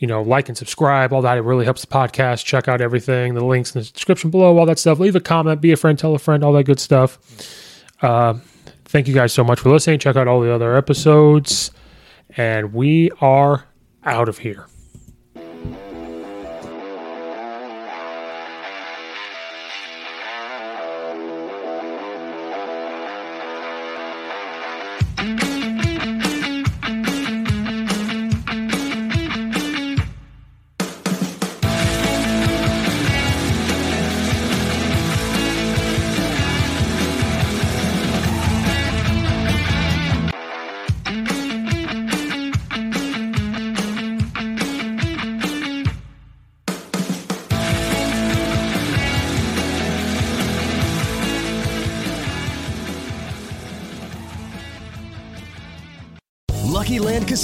You 0.00 0.06
know, 0.06 0.22
like 0.22 0.48
and 0.48 0.58
subscribe, 0.58 1.12
all 1.12 1.22
that. 1.22 1.38
It 1.38 1.42
really 1.42 1.64
helps 1.64 1.82
the 1.82 1.86
podcast. 1.86 2.44
Check 2.44 2.66
out 2.68 2.80
everything, 2.80 3.34
the 3.34 3.44
links 3.44 3.74
in 3.74 3.82
the 3.82 3.88
description 3.88 4.30
below, 4.30 4.58
all 4.58 4.66
that 4.66 4.78
stuff. 4.78 4.98
Leave 4.98 5.14
a 5.14 5.20
comment, 5.20 5.60
be 5.60 5.72
a 5.72 5.76
friend, 5.76 5.98
tell 5.98 6.14
a 6.14 6.18
friend, 6.18 6.42
all 6.42 6.54
that 6.54 6.64
good 6.64 6.80
stuff. 6.80 7.18
Uh, 8.00 8.34
thank 8.86 9.06
you 9.06 9.14
guys 9.14 9.32
so 9.32 9.44
much 9.44 9.60
for 9.60 9.70
listening. 9.70 9.98
Check 9.98 10.16
out 10.16 10.26
all 10.26 10.40
the 10.40 10.52
other 10.52 10.74
episodes. 10.76 11.70
And 12.36 12.72
we 12.72 13.10
are 13.20 13.66
out 14.04 14.28
of 14.28 14.38
here. 14.38 14.69